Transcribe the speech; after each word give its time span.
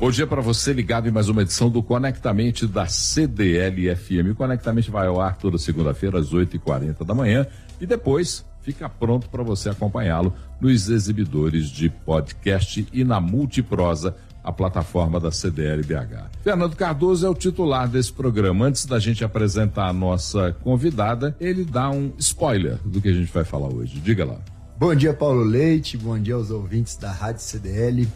Bom 0.00 0.12
dia 0.12 0.28
para 0.28 0.40
você 0.40 0.72
ligado 0.72 1.08
em 1.08 1.10
mais 1.10 1.28
uma 1.28 1.42
edição 1.42 1.68
do 1.68 1.82
Conectamente 1.82 2.68
da 2.68 2.86
CDL 2.86 3.96
FM. 3.96 4.30
O 4.30 4.34
Conectamente 4.36 4.92
vai 4.92 5.08
ao 5.08 5.20
ar 5.20 5.36
toda 5.36 5.58
segunda-feira 5.58 6.20
às 6.20 6.32
8h40 6.32 7.04
da 7.04 7.12
manhã 7.16 7.44
e 7.80 7.86
depois 7.86 8.46
fica 8.62 8.88
pronto 8.88 9.28
para 9.28 9.42
você 9.42 9.68
acompanhá-lo 9.68 10.32
nos 10.60 10.88
exibidores 10.88 11.66
de 11.68 11.90
podcast 11.90 12.86
e 12.92 13.02
na 13.02 13.20
Multiprosa, 13.20 14.14
a 14.44 14.52
plataforma 14.52 15.18
da 15.18 15.32
CDL 15.32 15.82
BH. 15.82 16.30
Fernando 16.44 16.76
Cardoso 16.76 17.26
é 17.26 17.28
o 17.28 17.34
titular 17.34 17.88
desse 17.88 18.12
programa. 18.12 18.66
Antes 18.66 18.86
da 18.86 19.00
gente 19.00 19.24
apresentar 19.24 19.88
a 19.88 19.92
nossa 19.92 20.52
convidada, 20.62 21.36
ele 21.40 21.64
dá 21.64 21.90
um 21.90 22.12
spoiler 22.18 22.78
do 22.84 23.00
que 23.00 23.08
a 23.08 23.12
gente 23.12 23.32
vai 23.32 23.44
falar 23.44 23.74
hoje. 23.74 23.98
Diga 23.98 24.24
lá. 24.24 24.38
Bom 24.78 24.94
dia, 24.94 25.12
Paulo 25.12 25.42
Leite. 25.42 25.98
Bom 25.98 26.16
dia 26.16 26.36
aos 26.36 26.52
ouvintes 26.52 26.96
da 26.96 27.10
Rádio 27.10 27.42
CDL. 27.42 28.06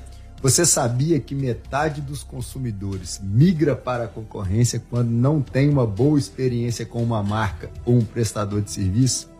Você 0.42 0.66
sabia 0.66 1.20
que 1.20 1.36
metade 1.36 2.00
dos 2.00 2.24
consumidores 2.24 3.20
migra 3.22 3.76
para 3.76 4.04
a 4.04 4.08
concorrência 4.08 4.82
quando 4.90 5.08
não 5.08 5.40
tem 5.40 5.70
uma 5.70 5.86
boa 5.86 6.18
experiência 6.18 6.84
com 6.84 7.00
uma 7.00 7.22
marca 7.22 7.70
ou 7.84 7.94
um 7.94 8.04
prestador 8.04 8.60
de 8.60 8.72
serviço? 8.72 9.30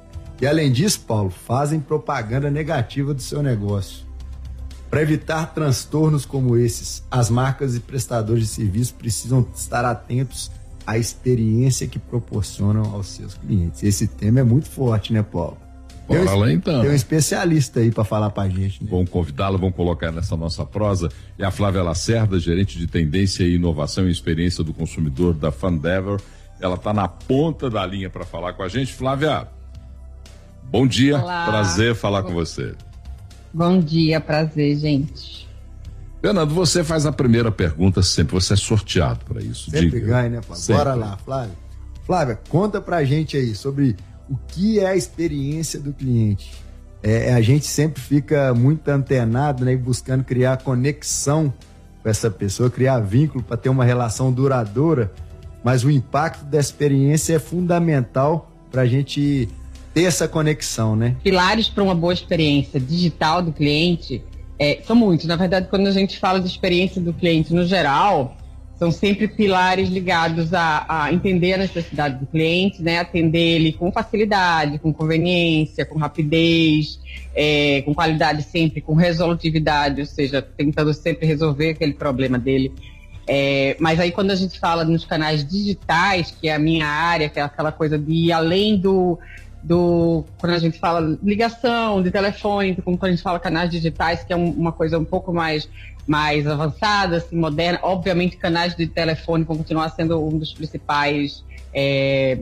E 0.40 0.46
além 0.46 0.70
disso, 0.70 1.00
Paulo, 1.00 1.28
fazem 1.28 1.80
propaganda 1.80 2.48
negativa 2.48 3.12
do 3.12 3.20
seu 3.20 3.42
negócio. 3.42 4.06
Para 4.88 5.02
evitar 5.02 5.52
transtornos 5.52 6.24
como 6.24 6.56
esses, 6.56 7.02
as 7.10 7.28
marcas 7.28 7.74
e 7.74 7.80
prestadores 7.80 8.44
de 8.44 8.50
serviço 8.50 8.94
precisam 8.94 9.44
estar 9.52 9.84
atentos 9.84 10.52
à 10.86 10.96
experiência 10.98 11.88
que 11.88 11.98
proporcionam 11.98 12.94
aos 12.94 13.08
seus 13.08 13.34
clientes. 13.34 13.82
Esse 13.82 14.06
tema 14.06 14.38
é 14.38 14.44
muito 14.44 14.70
forte, 14.70 15.12
né, 15.12 15.22
Paulo? 15.22 15.58
Bora 16.06 16.24
tem 16.24 16.34
um, 16.34 16.36
lá 16.36 16.52
então. 16.52 16.80
Tem 16.82 16.90
um 16.90 16.94
especialista 16.94 17.80
aí 17.80 17.90
para 17.90 18.04
falar 18.04 18.30
para 18.30 18.44
a 18.44 18.48
gente. 18.48 18.82
Né? 18.82 18.88
Vamos 18.90 19.08
convidá-la, 19.10 19.56
vamos 19.56 19.74
colocar 19.74 20.10
nessa 20.10 20.36
nossa 20.36 20.64
prosa. 20.64 21.08
É 21.38 21.44
a 21.44 21.50
Flávia 21.50 21.82
Lacerda, 21.82 22.38
gerente 22.38 22.78
de 22.78 22.86
tendência 22.86 23.44
e 23.44 23.54
inovação 23.54 24.08
e 24.08 24.10
experiência 24.10 24.62
do 24.64 24.72
consumidor 24.72 25.34
da 25.34 25.52
Fundever. 25.52 26.20
Ela 26.60 26.74
está 26.74 26.92
na 26.92 27.08
ponta 27.08 27.68
da 27.68 27.84
linha 27.86 28.10
para 28.10 28.24
falar 28.24 28.52
com 28.52 28.62
a 28.62 28.68
gente. 28.68 28.92
Flávia, 28.92 29.48
bom 30.64 30.86
dia, 30.86 31.18
Olá. 31.18 31.46
prazer 31.46 31.94
falar 31.94 32.22
bom... 32.22 32.28
com 32.28 32.34
você. 32.34 32.74
Bom 33.52 33.78
dia, 33.80 34.20
prazer, 34.20 34.76
gente. 34.78 35.48
Fernando, 36.22 36.54
você 36.54 36.84
faz 36.84 37.04
a 37.04 37.10
primeira 37.10 37.50
pergunta 37.50 38.00
sempre, 38.00 38.34
você 38.34 38.54
é 38.54 38.56
sorteado 38.56 39.24
para 39.24 39.42
isso. 39.42 39.70
Sempre 39.70 40.00
Diga. 40.00 40.06
ganha, 40.06 40.28
né, 40.30 40.40
Flávia? 40.40 40.76
Bora 40.76 40.94
lá, 40.94 41.16
Flávia. 41.16 41.54
Flávia, 42.06 42.40
conta 42.48 42.80
pra 42.80 43.04
gente 43.04 43.36
aí 43.36 43.54
sobre 43.54 43.96
o 44.30 44.36
que 44.48 44.80
é 44.80 44.86
a 44.86 44.96
experiência 44.96 45.80
do 45.80 45.92
cliente. 45.92 46.52
É, 47.02 47.34
a 47.34 47.40
gente 47.40 47.66
sempre 47.66 48.00
fica 48.00 48.54
muito 48.54 48.88
antenado, 48.88 49.64
né, 49.64 49.76
buscando 49.76 50.22
criar 50.22 50.58
conexão 50.58 51.52
com 52.02 52.08
essa 52.08 52.30
pessoa, 52.30 52.70
criar 52.70 53.00
vínculo 53.00 53.42
para 53.42 53.56
ter 53.56 53.68
uma 53.68 53.84
relação 53.84 54.32
duradoura, 54.32 55.12
mas 55.64 55.84
o 55.84 55.90
impacto 55.90 56.44
da 56.44 56.58
experiência 56.58 57.34
é 57.34 57.38
fundamental 57.38 58.50
para 58.70 58.82
a 58.82 58.86
gente 58.86 59.48
ter 59.92 60.04
essa 60.04 60.26
conexão, 60.26 60.96
né? 60.96 61.16
Pilares 61.22 61.68
para 61.68 61.82
uma 61.82 61.94
boa 61.94 62.12
experiência 62.12 62.80
digital 62.80 63.42
do 63.42 63.52
cliente 63.52 64.22
é, 64.58 64.80
são 64.86 64.96
muitos. 64.96 65.26
Na 65.26 65.36
verdade, 65.36 65.68
quando 65.68 65.86
a 65.86 65.90
gente 65.90 66.18
fala 66.18 66.40
de 66.40 66.46
experiência 66.46 67.00
do 67.00 67.12
cliente 67.12 67.52
no 67.52 67.66
geral, 67.66 68.36
são 68.82 68.90
sempre 68.90 69.28
pilares 69.28 69.88
ligados 69.88 70.52
a, 70.52 70.84
a, 70.88 71.12
entender 71.12 71.52
a 71.52 71.58
necessidade 71.58 72.18
do 72.18 72.26
cliente, 72.26 72.82
né? 72.82 72.98
atender 72.98 73.38
ele 73.38 73.72
com 73.72 73.92
facilidade, 73.92 74.76
com 74.80 74.92
conveniência, 74.92 75.86
com 75.86 76.00
rapidez, 76.00 76.98
é, 77.32 77.82
com 77.82 77.94
qualidade 77.94 78.42
sempre, 78.42 78.80
com 78.80 78.94
resolutividade, 78.94 80.00
ou 80.00 80.06
seja, 80.06 80.42
tentando 80.42 80.92
sempre 80.92 81.28
resolver 81.28 81.70
aquele 81.70 81.92
problema 81.94 82.40
dele. 82.40 82.72
É, 83.24 83.76
mas 83.78 84.00
aí 84.00 84.10
quando 84.10 84.32
a 84.32 84.34
gente 84.34 84.58
fala 84.58 84.84
nos 84.84 85.04
canais 85.04 85.46
digitais, 85.46 86.32
que 86.32 86.48
é 86.48 86.54
a 86.56 86.58
minha 86.58 86.88
área, 86.88 87.28
que 87.28 87.38
é 87.38 87.42
aquela 87.42 87.70
coisa 87.70 87.96
de 87.96 88.12
ir 88.12 88.32
além 88.32 88.76
do, 88.76 89.16
do 89.62 90.24
quando 90.38 90.54
a 90.54 90.58
gente 90.58 90.80
fala 90.80 91.16
ligação 91.22 92.02
de 92.02 92.10
telefone, 92.10 92.74
como 92.82 92.98
quando 92.98 93.10
a 93.10 93.14
gente 93.14 93.22
fala 93.22 93.38
canais 93.38 93.70
digitais, 93.70 94.24
que 94.24 94.32
é 94.32 94.36
um, 94.36 94.50
uma 94.50 94.72
coisa 94.72 94.98
um 94.98 95.04
pouco 95.04 95.32
mais 95.32 95.68
mais 96.06 96.46
avançada, 96.46 97.16
assim, 97.18 97.36
moderna. 97.36 97.78
Obviamente, 97.82 98.36
canais 98.36 98.74
de 98.74 98.86
telefone 98.86 99.44
vão 99.44 99.56
continuar 99.56 99.88
sendo 99.90 100.22
um 100.24 100.38
dos 100.38 100.52
principais 100.52 101.44
é, 101.72 102.40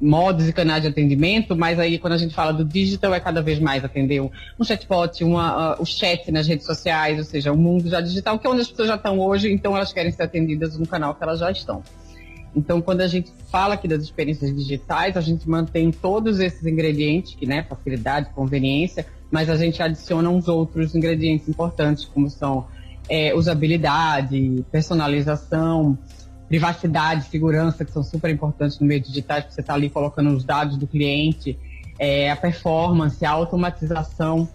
modos 0.00 0.48
e 0.48 0.52
canais 0.52 0.82
de 0.82 0.88
atendimento, 0.88 1.56
mas 1.56 1.78
aí 1.78 1.98
quando 1.98 2.14
a 2.14 2.18
gente 2.18 2.34
fala 2.34 2.52
do 2.52 2.64
digital 2.64 3.14
é 3.14 3.20
cada 3.20 3.40
vez 3.40 3.58
mais 3.58 3.84
atender 3.84 4.20
um, 4.20 4.30
um 4.58 4.64
chatbot, 4.64 5.22
uma, 5.22 5.74
uh, 5.76 5.82
o 5.82 5.86
chat 5.86 6.30
nas 6.32 6.46
redes 6.46 6.66
sociais, 6.66 7.18
ou 7.18 7.24
seja, 7.24 7.52
o 7.52 7.56
mundo 7.56 7.88
já 7.88 8.00
digital, 8.00 8.38
que 8.38 8.46
é 8.46 8.50
onde 8.50 8.62
as 8.62 8.68
pessoas 8.68 8.88
já 8.88 8.96
estão 8.96 9.20
hoje, 9.20 9.50
então 9.52 9.76
elas 9.76 9.92
querem 9.92 10.10
ser 10.10 10.24
atendidas 10.24 10.76
no 10.76 10.86
canal 10.86 11.14
que 11.14 11.22
elas 11.22 11.38
já 11.38 11.50
estão. 11.50 11.82
Então, 12.56 12.80
quando 12.80 13.02
a 13.02 13.06
gente 13.06 13.30
fala 13.52 13.74
aqui 13.74 13.86
das 13.86 14.02
experiências 14.02 14.54
digitais, 14.54 15.16
a 15.16 15.20
gente 15.20 15.48
mantém 15.48 15.92
todos 15.92 16.40
esses 16.40 16.66
ingredientes, 16.66 17.34
que, 17.34 17.46
né, 17.46 17.62
facilidade, 17.62 18.30
conveniência, 18.34 19.06
mas 19.30 19.48
a 19.50 19.56
gente 19.56 19.80
adiciona 19.82 20.28
uns 20.28 20.48
outros 20.48 20.94
ingredientes 20.94 21.48
importantes, 21.48 22.04
como 22.06 22.28
são 22.28 22.66
é, 23.08 23.34
usabilidade, 23.34 24.64
personalização, 24.70 25.98
privacidade, 26.48 27.24
segurança, 27.24 27.84
que 27.84 27.92
são 27.92 28.02
super 28.02 28.30
importantes 28.30 28.78
no 28.78 28.86
meio 28.86 29.00
digital, 29.00 29.42
porque 29.42 29.54
você 29.54 29.60
está 29.60 29.74
ali 29.74 29.90
colocando 29.90 30.30
os 30.30 30.44
dados 30.44 30.76
do 30.76 30.86
cliente, 30.86 31.58
é, 31.98 32.30
a 32.30 32.36
performance, 32.36 33.24
a 33.24 33.30
automatização, 33.30 34.48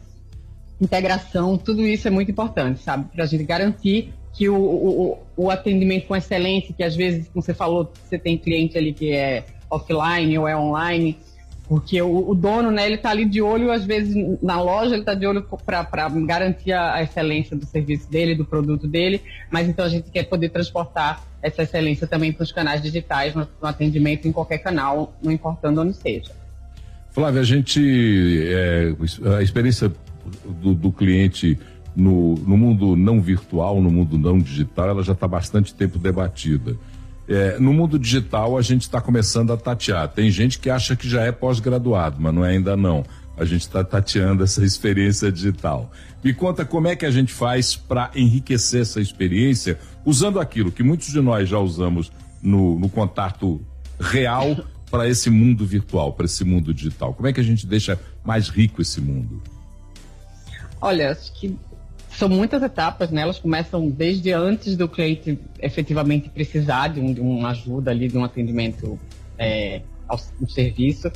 integração, 0.82 1.58
tudo 1.58 1.82
isso 1.84 2.08
é 2.08 2.12
muito 2.12 2.32
importante, 2.32 2.82
sabe? 2.82 3.06
Para 3.14 3.24
a 3.24 3.28
gente 3.28 3.44
garantir 3.44 4.14
que 4.34 4.50
o, 4.50 4.56
o, 4.56 5.18
o, 5.38 5.52
atendimento 5.52 6.08
com 6.08 6.16
excelência, 6.16 6.74
que 6.74 6.84
às 6.84 6.96
vezes, 6.96 7.28
como 7.30 7.44
você 7.44 7.54
falou, 7.54 7.92
você 8.04 8.18
tem 8.18 8.38
cliente 8.38 8.78
ali 8.78 8.92
que 8.92 9.14
é 9.14 9.46
offline 9.70 10.38
ou 10.38 10.48
é 10.48 10.58
online, 10.58 11.18
porque 11.68 12.02
o, 12.02 12.30
o, 12.30 12.36
dono, 12.36 12.72
né, 12.72 12.86
ele 12.86 12.98
tá 12.98 13.10
ali 13.10 13.26
de 13.26 13.42
olho, 13.42 13.72
às 13.72 13.86
vezes 13.86 14.16
na 14.42 14.62
loja, 14.62 14.96
ele 14.96 15.04
tá 15.04 15.14
de 15.14 15.26
olho 15.26 15.46
para 15.66 16.10
garantir 16.10 16.74
a, 16.74 17.02
excelência 17.02 17.56
do 17.56 17.66
serviço 17.66 18.10
dele, 18.10 18.36
do 18.36 18.44
produto 18.44 18.88
dele, 18.88 19.22
mas 19.50 19.68
então 19.68 19.86
a 19.86 19.90
gente 19.90 20.12
quer 20.12 20.24
poder 20.24 20.50
transportar 20.50 21.24
essa 21.42 21.64
excelência 21.64 22.06
também 22.06 22.32
para 22.32 22.44
os 22.44 22.52
canais 22.52 22.82
digitais, 22.82 23.34
no, 23.34 23.48
no, 23.62 23.68
atendimento 23.68 24.28
em 24.28 24.32
qualquer 24.32 24.58
canal, 24.58 25.16
não 25.24 25.32
importando 25.32 25.82
onde 25.82 25.94
seja. 25.96 26.32
Flávia, 27.12 27.42
a 27.42 27.46
gente, 27.46 28.44
é, 28.50 28.94
a 29.38 29.42
experiência 29.42 29.92
do, 30.62 30.74
do 30.74 30.92
cliente 30.92 31.58
no, 31.96 32.36
no 32.36 32.58
mundo 32.58 32.96
não 32.96 33.22
virtual, 33.22 33.82
no 33.82 33.90
mundo 33.90 34.18
não 34.18 34.40
digital, 34.40 34.90
ela 34.90 35.04
já 35.04 35.14
está 35.14 35.28
bastante 35.28 35.74
tempo 35.74 35.98
debatida. 35.98 36.76
É, 37.28 37.58
no 37.58 37.74
mundo 37.74 37.98
digital, 37.98 38.58
a 38.58 38.62
gente 38.62 38.82
está 38.82 39.00
começando 39.00 39.54
a 39.54 39.58
tatear. 39.58 40.08
Tem 40.10 40.30
gente 40.30 40.60
que 40.60 40.70
acha 40.70 40.96
que 40.96 41.10
já 41.10 41.22
é 41.22 41.32
pós-graduado, 41.32 42.18
mas 42.20 42.34
não 42.34 42.46
é 42.46 42.52
ainda 42.52 42.76
não. 42.76 43.04
A 43.38 43.46
gente 43.46 43.62
está 43.62 43.84
tateando 43.84 44.44
essa 44.44 44.64
experiência 44.66 45.32
digital. 45.32 45.92
Me 46.24 46.34
conta 46.34 46.66
como 46.66 46.88
é 46.88 46.96
que 46.96 47.06
a 47.06 47.12
gente 47.12 47.34
faz 47.34 47.76
para 47.76 48.12
enriquecer 48.16 48.82
essa 48.82 49.00
experiência 49.00 49.80
usando 50.06 50.40
aquilo 50.40 50.72
que 50.72 50.84
muitos 50.84 51.08
de 51.08 51.22
nós 51.22 51.48
já 51.48 51.60
usamos 51.60 52.12
no, 52.42 52.78
no 52.78 52.90
contato 52.90 53.62
real 54.00 54.66
para 54.92 55.08
esse 55.08 55.30
mundo 55.30 55.66
virtual, 55.66 56.14
para 56.14 56.26
esse 56.26 56.44
mundo 56.44 56.74
digital. 56.74 57.14
Como 57.14 57.28
é 57.28 57.34
que 57.34 57.40
a 57.40 57.44
gente 57.44 57.66
deixa 57.66 58.00
mais 58.24 58.50
rico 58.50 58.82
esse 58.82 59.02
mundo? 59.02 59.42
Olha, 60.80 61.12
acho 61.12 61.34
que 61.34 61.58
são 62.18 62.30
muitas 62.30 62.62
etapas, 62.62 63.12
né? 63.12 63.22
Elas 63.22 63.40
começam 63.40 63.90
desde 63.90 64.32
antes 64.32 64.76
do 64.76 64.88
cliente 64.88 65.40
efetivamente 65.60 66.30
precisar 66.30 66.90
de, 66.90 67.00
um, 67.00 67.14
de 67.14 67.22
uma 67.22 67.50
ajuda 67.50 67.92
ali, 67.92 68.08
de 68.08 68.18
um 68.18 68.24
atendimento 68.24 69.00
é, 69.38 69.82
ao 70.08 70.20
um 70.42 70.48
serviço. 70.48 71.12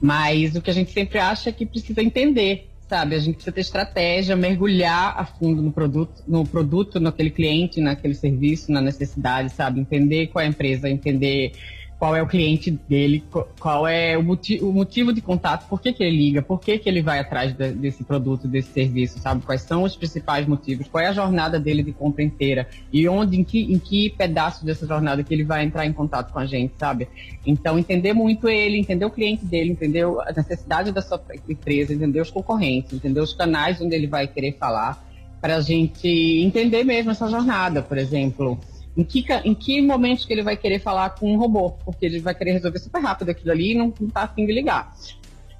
Mas 0.00 0.56
o 0.56 0.62
que 0.62 0.70
a 0.70 0.74
gente 0.74 0.90
sempre 0.90 1.18
acha 1.18 1.50
é 1.50 1.52
que 1.52 1.64
precisa 1.64 2.02
entender, 2.02 2.68
sabe? 2.88 3.14
A 3.14 3.18
gente 3.18 3.34
precisa 3.34 3.52
ter 3.52 3.60
estratégia, 3.60 4.34
mergulhar 4.34 5.14
a 5.16 5.24
fundo 5.24 5.62
no 5.62 5.70
produto, 5.70 6.22
no 6.26 6.44
produto, 6.44 6.98
naquele 6.98 7.30
cliente, 7.30 7.80
naquele 7.80 8.14
serviço, 8.14 8.72
na 8.72 8.80
necessidade, 8.80 9.52
sabe? 9.52 9.80
Entender 9.80 10.26
qual 10.28 10.42
é 10.42 10.46
a 10.46 10.48
empresa, 10.48 10.88
entender 10.88 11.52
qual 12.02 12.16
é 12.16 12.20
o 12.20 12.26
cliente 12.26 12.68
dele, 12.68 13.22
qual 13.60 13.86
é 13.86 14.18
o, 14.18 14.24
motivo, 14.24 14.68
o 14.68 14.72
motivo 14.72 15.12
de 15.12 15.20
contato, 15.20 15.68
por 15.68 15.80
que, 15.80 15.92
que 15.92 16.02
ele 16.02 16.16
liga, 16.16 16.42
por 16.42 16.58
que, 16.58 16.76
que 16.76 16.88
ele 16.88 17.00
vai 17.00 17.20
atrás 17.20 17.52
de, 17.52 17.70
desse 17.70 18.02
produto, 18.02 18.48
desse 18.48 18.72
serviço, 18.72 19.20
sabe? 19.20 19.46
Quais 19.46 19.62
são 19.62 19.84
os 19.84 19.94
principais 19.94 20.44
motivos, 20.44 20.88
qual 20.88 21.04
é 21.04 21.06
a 21.06 21.12
jornada 21.12 21.60
dele 21.60 21.80
de 21.80 21.92
compra 21.92 22.24
inteira 22.24 22.66
e 22.92 23.08
onde, 23.08 23.38
em 23.38 23.44
que, 23.44 23.72
em 23.72 23.78
que 23.78 24.10
pedaço 24.18 24.66
dessa 24.66 24.84
jornada 24.84 25.22
que 25.22 25.32
ele 25.32 25.44
vai 25.44 25.64
entrar 25.64 25.86
em 25.86 25.92
contato 25.92 26.32
com 26.32 26.40
a 26.40 26.44
gente, 26.44 26.74
sabe? 26.76 27.06
Então, 27.46 27.78
entender 27.78 28.12
muito 28.12 28.48
ele, 28.48 28.78
entender 28.78 29.04
o 29.04 29.10
cliente 29.10 29.44
dele, 29.44 29.70
entender 29.70 30.04
a 30.04 30.32
necessidade 30.36 30.90
da 30.90 31.02
sua 31.02 31.22
empresa, 31.48 31.94
entender 31.94 32.20
os 32.20 32.32
concorrentes, 32.32 32.94
entender 32.94 33.20
os 33.20 33.32
canais 33.32 33.80
onde 33.80 33.94
ele 33.94 34.08
vai 34.08 34.26
querer 34.26 34.56
falar, 34.58 35.06
para 35.40 35.54
a 35.54 35.60
gente 35.60 36.08
entender 36.08 36.82
mesmo 36.82 37.12
essa 37.12 37.28
jornada, 37.28 37.80
por 37.80 37.96
exemplo 37.96 38.58
em 38.96 39.04
que, 39.04 39.24
em 39.44 39.54
que 39.54 39.80
momentos 39.80 40.24
que 40.24 40.32
ele 40.32 40.42
vai 40.42 40.56
querer 40.56 40.78
falar 40.78 41.10
com 41.10 41.32
um 41.32 41.38
robô, 41.38 41.70
porque 41.84 42.04
ele 42.04 42.20
vai 42.20 42.34
querer 42.34 42.52
resolver 42.52 42.78
super 42.78 43.00
rápido 43.00 43.30
aquilo 43.30 43.52
ali 43.52 43.72
e 43.72 43.74
não, 43.74 43.88
está 43.88 44.22
afim 44.22 44.44
de 44.44 44.52
ligar. 44.52 44.92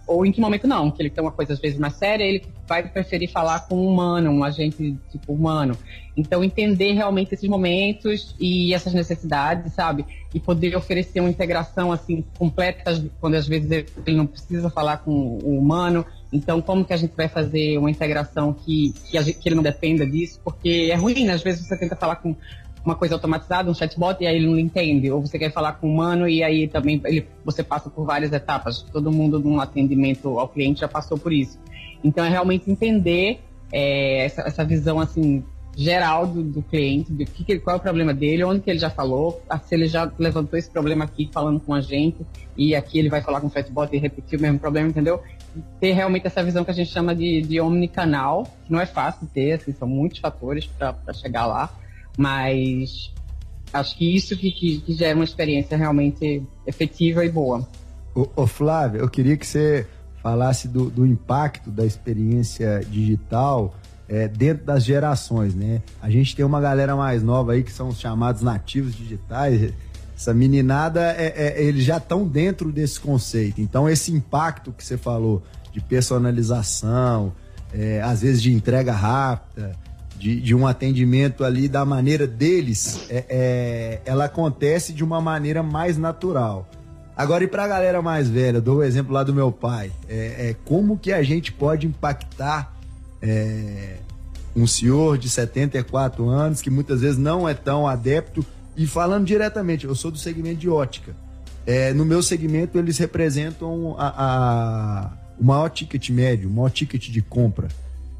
ou 0.06 0.26
em 0.26 0.32
que 0.32 0.40
momento 0.40 0.67
não, 0.67 0.90
que 0.90 1.00
ele 1.00 1.08
tem 1.08 1.23
uma 1.23 1.32
coisa 1.32 1.55
às 1.55 1.61
vezes 1.61 1.79
mais 1.79 1.94
séria, 1.94 2.25
ele 2.25 2.44
vai 2.67 2.87
preferir 2.87 3.31
falar 3.31 3.61
com 3.61 3.76
um 3.76 3.88
humano, 3.88 4.31
um 4.31 4.44
agente 4.44 4.96
tipo 5.11 5.32
humano. 5.32 5.76
Então 6.14 6.44
entender 6.44 6.93
realmente 6.93 7.32
esses 7.32 7.49
momentos 7.49 8.34
e 8.38 8.75
essas 8.75 8.93
necessidades, 8.93 9.73
sabe? 9.73 10.05
E 10.35 10.38
poder 10.38 10.76
oferecer 10.76 11.20
uma 11.20 11.31
integração 11.31 11.90
assim 11.90 12.23
completa 12.37 13.02
quando 13.20 13.35
às 13.35 13.46
vezes 13.49 13.70
ele 14.06 14.17
não 14.17 14.26
precisa 14.26 14.69
falar 14.69 14.99
com 14.99 15.11
o 15.11 15.58
humano. 15.58 16.05
Então 16.31 16.61
como 16.61 16.85
que 16.85 16.93
a 16.93 16.96
gente 16.96 17.14
vai 17.17 17.28
fazer 17.28 17.78
uma 17.78 17.90
integração 17.90 18.52
que 18.52 18.93
que, 19.11 19.23
gente, 19.23 19.38
que 19.38 19.49
ele 19.49 19.56
não 19.56 19.62
dependa 19.62 20.05
disso? 20.05 20.38
Porque 20.44 20.90
é 20.93 20.96
ruim, 20.96 21.25
né? 21.25 21.32
às 21.32 21.43
vezes 21.43 21.67
você 21.67 21.78
tenta 21.78 21.96
falar 21.96 22.17
com 22.17 22.37
uma 22.84 22.94
coisa 22.94 23.14
automatizada, 23.14 23.70
um 23.70 23.75
chatbot, 23.75 24.17
e 24.20 24.26
aí 24.26 24.37
ele 24.37 24.46
não 24.46 24.58
entende. 24.58 25.11
Ou 25.11 25.20
você 25.20 25.38
quer 25.38 25.52
falar 25.52 25.73
com 25.75 25.88
um 25.88 25.94
humano 25.94 26.29
e 26.29 26.43
aí 26.43 26.67
também 26.67 27.00
ele, 27.05 27.26
você 27.44 27.62
passa 27.62 27.88
por 27.88 28.05
várias 28.05 28.32
etapas. 28.32 28.82
Todo 28.82 29.11
mundo 29.12 29.38
num 29.38 29.61
atendimento 29.61 30.38
ao 30.38 30.49
cliente 30.49 30.81
já 30.81 30.88
passou 30.88 31.17
por 31.17 31.32
isso. 31.32 31.58
Então 32.02 32.25
é 32.25 32.29
realmente 32.29 32.70
entender 32.70 33.40
é, 33.73 34.25
essa, 34.25 34.43
essa, 34.43 34.64
visão 34.64 34.99
assim 34.99 35.44
geral 35.75 36.26
do, 36.26 36.43
do 36.43 36.62
cliente, 36.62 37.12
de 37.12 37.25
que, 37.25 37.58
qual 37.58 37.76
é 37.76 37.79
o 37.79 37.82
problema 37.82 38.12
dele, 38.12 38.44
onde 38.44 38.61
que 38.61 38.69
ele 38.69 38.79
já 38.79 38.90
falou, 38.90 39.43
se 39.64 39.75
ele 39.75 39.87
já 39.87 40.11
levantou 40.19 40.58
esse 40.58 40.69
problema 40.69 41.05
aqui 41.05 41.31
falando 41.32 41.58
com 41.61 41.73
a 41.73 41.81
gente 41.81 42.19
e 42.56 42.75
aqui 42.75 42.99
ele 42.99 43.08
vai 43.08 43.23
falar 43.23 43.40
com 43.40 43.46
o 43.46 43.50
chatbot 43.50 43.88
e 43.94 43.99
repetir 43.99 44.38
o 44.38 44.43
mesmo 44.43 44.58
problema, 44.58 44.88
entendeu? 44.88 45.23
Ter 45.81 45.93
realmente 45.93 46.26
essa 46.26 46.43
visão 46.43 46.62
que 46.64 46.70
a 46.70 46.75
gente 46.75 46.90
chama 46.90 47.14
de, 47.14 47.40
de 47.40 47.58
omnicanal, 47.58 48.44
que 48.67 48.73
não 48.73 48.81
é 48.81 48.87
fácil 48.87 49.26
ter, 49.32 49.52
assim, 49.52 49.73
são 49.73 49.88
muitos 49.88 50.19
fatores 50.19 50.67
para 50.67 51.12
chegar 51.14 51.46
lá, 51.46 51.70
mas 52.17 53.12
acho 53.73 53.97
que 53.97 54.14
isso 54.14 54.37
que, 54.37 54.50
que, 54.50 54.81
que 54.81 54.94
gera 54.94 55.14
uma 55.14 55.25
experiência 55.25 55.76
realmente 55.76 56.43
efetiva 56.67 57.25
e 57.25 57.31
boa. 57.31 57.67
Ô, 58.14 58.29
ô 58.37 58.47
Flávio, 58.47 59.00
eu 59.00 59.09
queria 59.09 59.37
que 59.37 59.47
você 59.47 59.87
falasse 60.23 60.69
do, 60.69 60.88
do 60.88 61.06
impacto 61.06 61.70
da 61.70 61.85
experiência 61.85 62.81
digital 62.88 63.75
é, 64.09 64.29
dentro 64.29 64.64
das 64.64 64.85
gerações, 64.85 65.55
né? 65.55 65.82
A 66.00 66.11
gente 66.11 66.37
tem 66.37 66.44
uma 66.44 66.61
galera 66.61 66.94
mais 66.94 67.23
nova 67.23 67.53
aí 67.53 67.62
que 67.62 67.73
são 67.73 67.88
os 67.88 67.99
chamados 67.99 68.43
nativos 68.43 68.94
digitais. 68.94 69.73
Essa 70.14 70.35
meninada, 70.35 71.00
é, 71.00 71.32
é, 71.35 71.62
eles 71.62 71.85
já 71.85 71.97
estão 71.97 72.29
dentro 72.29 72.70
desse 72.70 73.00
conceito. 73.00 73.61
Então, 73.61 73.88
esse 73.88 74.12
impacto 74.12 74.70
que 74.70 74.85
você 74.85 74.97
falou 74.97 75.43
de 75.73 75.81
personalização, 75.81 77.32
é, 77.73 78.00
às 78.03 78.20
vezes 78.20 78.43
de 78.43 78.53
entrega 78.53 78.93
rápida, 78.93 79.75
de, 80.23 80.41
de 80.41 80.55
um 80.55 80.69
atendimento 80.69 81.43
ali 81.43 81.67
da 81.67 81.85
maneira 81.85 82.29
deles, 82.29 83.07
é, 83.11 83.25
é, 83.29 84.01
ela 84.05 84.27
acontece 84.27 84.93
de 84.93 85.03
uma 85.03 85.21
maneira 85.21 85.65
mais 85.65 85.99
natural. 85.99 86.71
Agora, 87.17 87.43
e 87.43 87.49
para 87.49 87.65
a 87.65 87.67
galera 87.67 88.01
mais 88.01 88.29
velha, 88.31 88.61
dou 88.61 88.77
o 88.77 88.83
exemplo 88.85 89.13
lá 89.13 89.25
do 89.25 89.35
meu 89.35 89.51
pai, 89.51 89.91
é, 90.09 90.51
é 90.51 90.57
como 90.65 90.97
que 90.97 91.13
a 91.13 91.25
gente 91.25 91.53
pode 91.53 91.89
impactar 91.89 92.73
é, 93.21 93.97
um 94.55 94.65
senhor 94.65 95.19
de 95.19 95.29
74 95.29 96.29
anos 96.29 96.63
que 96.63 96.71
muitas 96.71 97.01
vezes 97.01 97.19
não 97.19 97.49
é 97.49 97.53
tão 97.53 97.89
adepto, 97.89 98.47
e 98.77 98.87
falando 98.87 99.27
diretamente, 99.27 99.87
eu 99.87 99.95
sou 99.97 100.13
do 100.13 100.19
segmento 100.19 100.61
de 100.61 100.69
ótica. 100.69 101.17
É, 101.67 101.93
no 101.93 102.05
meu 102.05 102.23
segmento, 102.23 102.79
eles 102.79 102.97
representam 102.97 103.97
a, 103.99 104.15
a, 104.17 105.11
o 105.39 105.45
maior 105.45 105.69
ticket 105.69 106.11
médio, 106.11 106.49
o 106.49 106.53
maior 106.53 106.71
ticket 106.71 107.11
de 107.11 107.21
compra. 107.21 107.67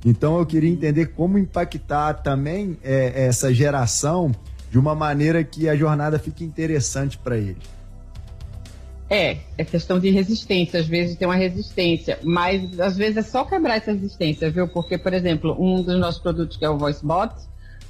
Então 0.05 0.39
eu 0.39 0.47
queria 0.47 0.71
entender 0.71 1.07
como 1.07 1.39
impactar 1.39 2.15
também 2.15 2.77
é, 2.83 3.27
essa 3.27 3.53
geração 3.55 4.33
de 4.71 4.79
uma 4.79 4.95
maneira 4.95 5.45
que 5.45 5.69
a 5.69 5.77
jornada 5.77 6.19
fique 6.19 6.43
interessante 6.43 7.19
para 7.19 7.37
ele. 7.37 7.59
É, 9.09 9.37
é 9.59 9.65
questão 9.65 10.01
de 10.01 10.09
resistência. 10.11 10.81
Às 10.81 10.87
vezes 10.87 11.17
tem 11.17 11.29
uma 11.29 11.37
resistência, 11.37 12.19
mas 12.23 12.81
às 12.81 12.97
vezes 12.97 13.19
é 13.19 13.23
só 13.23 13.45
quebrar 13.45 13.77
essa 13.77 13.93
resistência, 13.93 14.51
viu? 14.51 14.67
Porque, 14.67 14.97
por 14.97 15.13
exemplo, 15.13 15.55
um 15.59 15.83
dos 15.83 16.01
nossos 16.01 16.21
produtos 16.21 16.57
que 16.57 16.65
é 16.65 16.71
o 16.71 16.79
VoiceBot, 16.79 17.35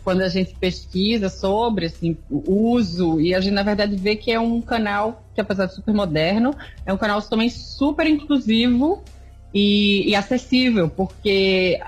quando 0.03 0.23
a 0.23 0.29
gente 0.29 0.55
pesquisa 0.56 1.29
sobre 1.29 1.87
assim, 1.87 2.17
o 2.29 2.73
uso, 2.73 3.20
e 3.20 3.35
a 3.37 3.41
gente 3.41 3.55
na 3.55 3.62
verdade 3.62 3.94
vê 3.94 4.17
que 4.17 4.32
é 4.32 4.41
um 4.41 4.61
canal 4.61 5.25
que, 5.32 5.41
apesar 5.41 5.67
de 5.67 5.76
super 5.76 5.94
moderno, 5.94 6.53
é 6.85 6.93
um 6.93 6.99
canal 6.99 7.23
também 7.23 7.49
super 7.49 8.05
inclusivo 8.05 9.05
e, 9.54 10.08
e 10.08 10.14
acessível, 10.14 10.88
porque, 10.88 11.78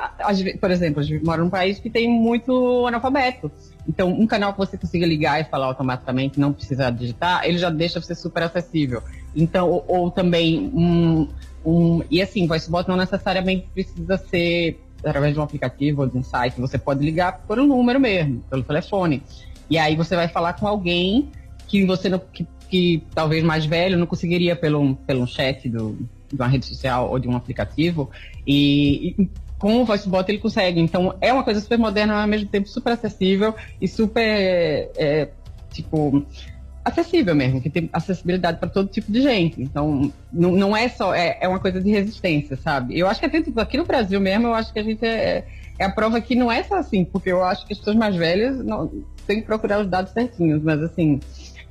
por 0.61 0.71
exemplo, 0.71 1.01
a 1.01 1.03
gente 1.03 1.25
mora 1.25 1.43
num 1.43 1.49
país 1.49 1.79
que 1.79 1.89
tem 1.89 2.09
muito 2.09 2.87
analfabeto. 2.87 3.51
Então, 3.89 4.11
um 4.11 4.27
canal 4.27 4.53
que 4.53 4.59
você 4.59 4.77
consiga 4.77 5.07
ligar 5.07 5.41
e 5.41 5.45
falar 5.45 5.67
automaticamente, 5.67 6.39
não 6.39 6.53
precisa 6.53 6.91
digitar, 6.91 7.45
ele 7.45 7.59
já 7.59 7.71
deixa 7.71 8.01
você 8.01 8.15
super 8.15 8.43
acessível. 8.43 9.03
Então, 9.35 9.71
ou, 9.71 9.85
ou 9.89 10.11
também 10.11 10.71
um, 10.75 11.29
um. 11.65 12.03
E 12.11 12.21
assim, 12.21 12.47
VoiceBot 12.47 12.89
não 12.89 12.97
necessariamente 12.97 13.67
precisa 13.73 14.19
ser 14.19 14.79
através 15.05 15.35
de 15.35 15.41
um 15.41 15.43
aplicativo 15.43 16.03
ou 16.03 16.09
de 16.09 16.17
um 16.17 16.23
site. 16.23 16.61
Você 16.61 16.79
pode 16.79 17.05
ligar 17.05 17.43
por 17.47 17.59
um 17.59 17.67
número 17.67 18.01
mesmo, 18.01 18.43
pelo 18.51 18.63
telefone. 18.63 19.23
E 19.69 19.79
aí 19.79 19.97
você 19.97 20.15
vai 20.15 20.29
falar 20.29 20.55
com 20.55 20.67
alguém 20.67 21.31
que 21.67 21.85
você 21.85 22.09
não, 22.09 22.19
que, 22.19 22.47
que 22.69 23.03
talvez 23.15 23.43
mais 23.43 23.65
velho 23.65 23.99
não 23.99 24.07
conseguiria 24.07 24.55
pelo, 24.55 24.95
pelo 24.97 25.27
chat 25.27 25.69
do, 25.69 25.97
de 26.35 26.43
uma 26.43 26.49
rede 26.49 26.67
social 26.67 27.11
ou 27.11 27.19
de 27.19 27.29
um 27.29 27.37
aplicativo. 27.37 28.11
E, 28.47 29.15
e 29.19 29.31
com 29.59 29.81
o 29.81 29.85
VoiceBot 29.85 30.29
ele 30.29 30.39
consegue. 30.39 30.81
Então 30.81 31.15
é 31.21 31.33
uma 31.33 31.43
coisa 31.43 31.61
super 31.61 31.79
moderna, 31.79 32.21
ao 32.21 32.29
mesmo 32.29 32.49
tempo 32.49 32.69
super 32.69 32.93
acessível 32.93 33.55
e 33.81 33.89
super, 33.89 34.23
é, 34.97 35.31
tipo, 35.73 36.25
acessível 36.85 37.35
mesmo, 37.35 37.61
que 37.61 37.71
tem 37.71 37.89
acessibilidade 37.93 38.59
para 38.59 38.69
todo 38.69 38.91
tipo 38.91 39.11
de 39.11 39.23
gente. 39.23 39.63
Então 39.63 40.13
não, 40.33 40.53
não 40.53 40.77
é 40.77 40.89
só, 40.89 41.15
é, 41.15 41.39
é 41.41 41.49
uma 41.49 41.61
coisa 41.61 41.81
de 41.81 41.91
resistência, 41.91 42.57
sabe? 42.57 42.99
Eu 42.99 43.07
acho 43.07 43.21
que 43.21 43.27
até 43.27 43.39
aqui 43.39 43.79
no 43.79 43.85
Brasil 43.85 44.21
mesmo, 44.21 44.49
eu 44.49 44.55
acho 44.55 44.73
que 44.73 44.79
a 44.79 44.85
gente 44.85 45.05
é, 45.05 45.47
é 45.79 45.85
a 45.85 45.91
prova 45.91 46.21
que 46.21 46.35
não 46.35 46.53
é 46.53 46.63
só 46.63 46.77
assim, 46.77 47.05
porque 47.05 47.33
eu 47.33 47.43
acho 47.43 47.67
que 47.67 47.73
as 47.73 47.79
pessoas 47.79 47.97
mais 47.97 48.15
velhas 48.15 48.63
não, 48.63 48.91
têm 49.27 49.41
que 49.41 49.47
procurar 49.47 49.81
os 49.81 49.89
dados 49.89 50.13
certinhos, 50.13 50.63
mas 50.63 50.83
assim 50.83 51.21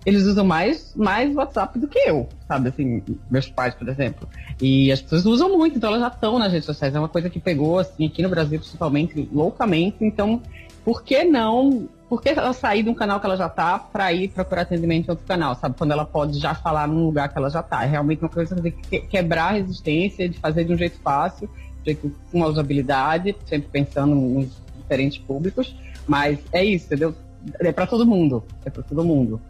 eles 0.06 0.24
usam 0.24 0.46
mais, 0.46 0.94
mais 0.96 1.34
WhatsApp 1.34 1.80
do 1.80 1.88
que 1.88 2.00
eu, 2.00 2.28
sabe? 2.48 2.70
Assim, 2.70 3.02
meus 3.32 3.48
pais, 3.50 3.74
por 3.74 3.88
exemplo. 3.88 4.28
E 4.62 4.92
as 4.92 5.02
pessoas 5.02 5.26
usam 5.26 5.58
muito, 5.58 5.78
então 5.78 5.90
elas 5.90 6.02
já 6.02 6.08
estão 6.08 6.38
nas 6.38 6.52
redes 6.52 6.66
sociais. 6.66 6.94
É 6.94 7.00
uma 7.00 7.10
coisa 7.10 7.30
que 7.30 7.40
pegou, 7.40 7.80
assim, 7.80 8.06
aqui 8.06 8.22
no 8.22 8.30
Brasil, 8.30 8.60
principalmente, 8.60 9.30
loucamente. 9.32 9.98
Então, 10.02 10.42
por 10.84 11.04
que 11.04 11.24
não? 11.24 11.88
Por 12.10 12.22
que 12.22 12.30
ela 12.30 12.54
sair 12.54 12.84
de 12.84 12.90
um 12.90 12.94
canal 12.94 13.20
que 13.20 13.26
ela 13.26 13.38
já 13.38 13.48
está 13.48 13.80
para 13.80 14.12
ir 14.12 14.28
procurar 14.28 14.64
atendimento 14.64 15.08
em 15.08 15.12
outro 15.12 15.26
canal, 15.26 15.56
sabe? 15.56 15.76
Quando 15.78 15.92
ela 15.92 16.06
pode 16.06 16.38
já 16.38 16.54
falar 16.54 16.88
num 16.88 17.06
lugar 17.06 17.30
que 17.30 17.38
ela 17.38 17.50
já 17.50 17.62
está. 17.62 17.84
É 17.84 17.88
realmente 17.88 18.22
uma 18.22 18.30
coisa 18.30 18.56
de 18.56 18.72
quebrar 18.72 19.50
a 19.50 19.52
resistência, 19.54 20.28
de 20.28 20.38
fazer 20.38 20.66
de 20.66 20.74
um 20.74 20.78
jeito 20.78 21.00
fácil, 21.00 21.50
de 21.84 21.96
com 21.96 22.12
uma 22.34 22.48
usabilidade, 22.48 23.36
sempre 23.46 23.70
pensando 23.72 24.14
nos 24.14 24.50
diferentes 24.78 25.18
públicos. 25.18 25.76
Mas 26.06 26.40
é 26.52 26.64
isso, 26.64 26.86
entendeu? 26.88 27.16
É 27.60 27.72
para 27.72 27.88
todo 27.88 28.06
mundo. 28.06 28.44
É 28.66 28.70
para 28.70 28.84
todo 28.84 29.04
mundo. 29.04 29.42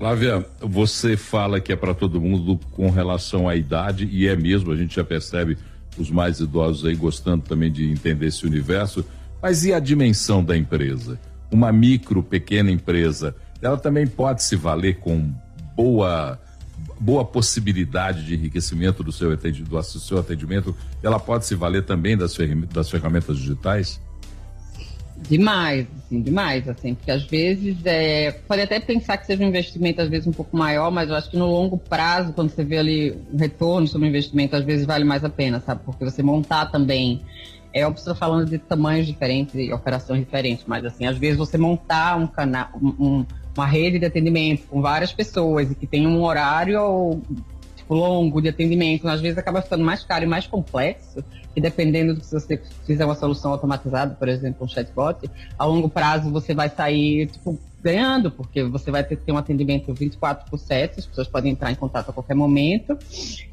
Flávia, 0.00 0.46
você 0.62 1.14
fala 1.14 1.60
que 1.60 1.70
é 1.70 1.76
para 1.76 1.92
todo 1.92 2.18
mundo 2.18 2.58
com 2.70 2.88
relação 2.88 3.46
à 3.46 3.54
idade, 3.54 4.08
e 4.10 4.26
é 4.26 4.34
mesmo, 4.34 4.72
a 4.72 4.76
gente 4.76 4.96
já 4.96 5.04
percebe 5.04 5.58
os 5.98 6.10
mais 6.10 6.40
idosos 6.40 6.86
aí 6.86 6.96
gostando 6.96 7.44
também 7.44 7.70
de 7.70 7.92
entender 7.92 8.28
esse 8.28 8.46
universo, 8.46 9.04
mas 9.42 9.62
e 9.62 9.74
a 9.74 9.78
dimensão 9.78 10.42
da 10.42 10.56
empresa? 10.56 11.20
Uma 11.52 11.70
micro, 11.70 12.22
pequena 12.22 12.70
empresa, 12.70 13.36
ela 13.60 13.76
também 13.76 14.06
pode 14.06 14.42
se 14.42 14.56
valer 14.56 14.96
com 15.00 15.30
boa 15.76 16.40
boa 16.98 17.22
possibilidade 17.22 18.24
de 18.24 18.34
enriquecimento 18.34 19.04
do 19.04 19.12
seu, 19.12 19.30
atendimento, 19.30 19.70
do 19.70 19.82
seu 19.82 20.16
atendimento, 20.16 20.74
ela 21.02 21.20
pode 21.20 21.44
se 21.44 21.54
valer 21.54 21.84
também 21.84 22.16
das 22.16 22.34
ferramentas 22.88 23.36
digitais? 23.36 24.00
Demais, 25.28 25.86
assim, 25.98 26.22
demais, 26.22 26.68
assim, 26.68 26.94
porque 26.94 27.10
às 27.10 27.22
vezes 27.24 27.76
é, 27.84 28.32
pode 28.32 28.62
até 28.62 28.80
pensar 28.80 29.16
que 29.16 29.26
seja 29.26 29.44
um 29.44 29.48
investimento 29.48 30.00
às 30.00 30.08
vezes 30.08 30.26
um 30.26 30.32
pouco 30.32 30.56
maior, 30.56 30.90
mas 30.90 31.08
eu 31.08 31.14
acho 31.14 31.30
que 31.30 31.36
no 31.36 31.46
longo 31.46 31.76
prazo, 31.76 32.32
quando 32.32 32.50
você 32.50 32.64
vê 32.64 32.78
ali 32.78 33.12
um 33.32 33.36
retorno 33.36 33.86
sobre 33.86 34.08
o 34.08 34.10
investimento, 34.10 34.56
às 34.56 34.64
vezes 34.64 34.86
vale 34.86 35.04
mais 35.04 35.22
a 35.24 35.28
pena, 35.28 35.60
sabe? 35.60 35.82
Porque 35.84 36.04
você 36.04 36.22
montar 36.22 36.66
também, 36.66 37.22
é 37.72 37.86
óbvio 37.86 38.04
que 38.04 38.14
falando 38.14 38.48
de 38.48 38.58
tamanhos 38.58 39.06
diferentes 39.06 39.54
e 39.54 39.72
operações 39.72 40.20
diferentes, 40.20 40.64
mas 40.66 40.84
assim, 40.84 41.06
às 41.06 41.18
vezes 41.18 41.36
você 41.36 41.58
montar 41.58 42.16
um 42.16 42.26
canal, 42.26 42.70
um, 42.80 43.24
uma 43.56 43.66
rede 43.66 43.98
de 43.98 44.06
atendimento 44.06 44.66
com 44.68 44.80
várias 44.80 45.12
pessoas 45.12 45.70
e 45.70 45.74
que 45.74 45.86
tem 45.86 46.06
um 46.06 46.22
horário 46.22 47.20
longo 47.94 48.40
de 48.40 48.48
atendimento, 48.48 49.08
às 49.08 49.20
vezes 49.20 49.38
acaba 49.38 49.62
ficando 49.62 49.84
mais 49.84 50.04
caro 50.04 50.24
e 50.24 50.28
mais 50.28 50.46
complexo 50.46 51.24
que 51.54 51.60
dependendo 51.60 52.14
do 52.14 52.20
que 52.20 52.26
você 52.26 52.62
fizer 52.86 53.04
uma 53.04 53.14
solução 53.14 53.52
automatizada, 53.52 54.14
por 54.14 54.28
exemplo, 54.28 54.64
um 54.64 54.68
chatbot, 54.68 55.28
a 55.58 55.64
longo 55.64 55.88
prazo 55.88 56.30
você 56.30 56.54
vai 56.54 56.68
sair, 56.68 57.26
tipo, 57.26 57.58
ganhando, 57.82 58.30
porque 58.30 58.62
você 58.64 58.90
vai 58.90 59.02
ter 59.02 59.16
ter 59.16 59.32
um 59.32 59.36
atendimento 59.36 59.92
24 59.92 60.50
por 60.50 60.58
7, 60.58 61.00
as 61.00 61.06
pessoas 61.06 61.28
podem 61.28 61.52
entrar 61.52 61.70
em 61.70 61.74
contato 61.74 62.10
a 62.10 62.12
qualquer 62.12 62.34
momento, 62.34 62.98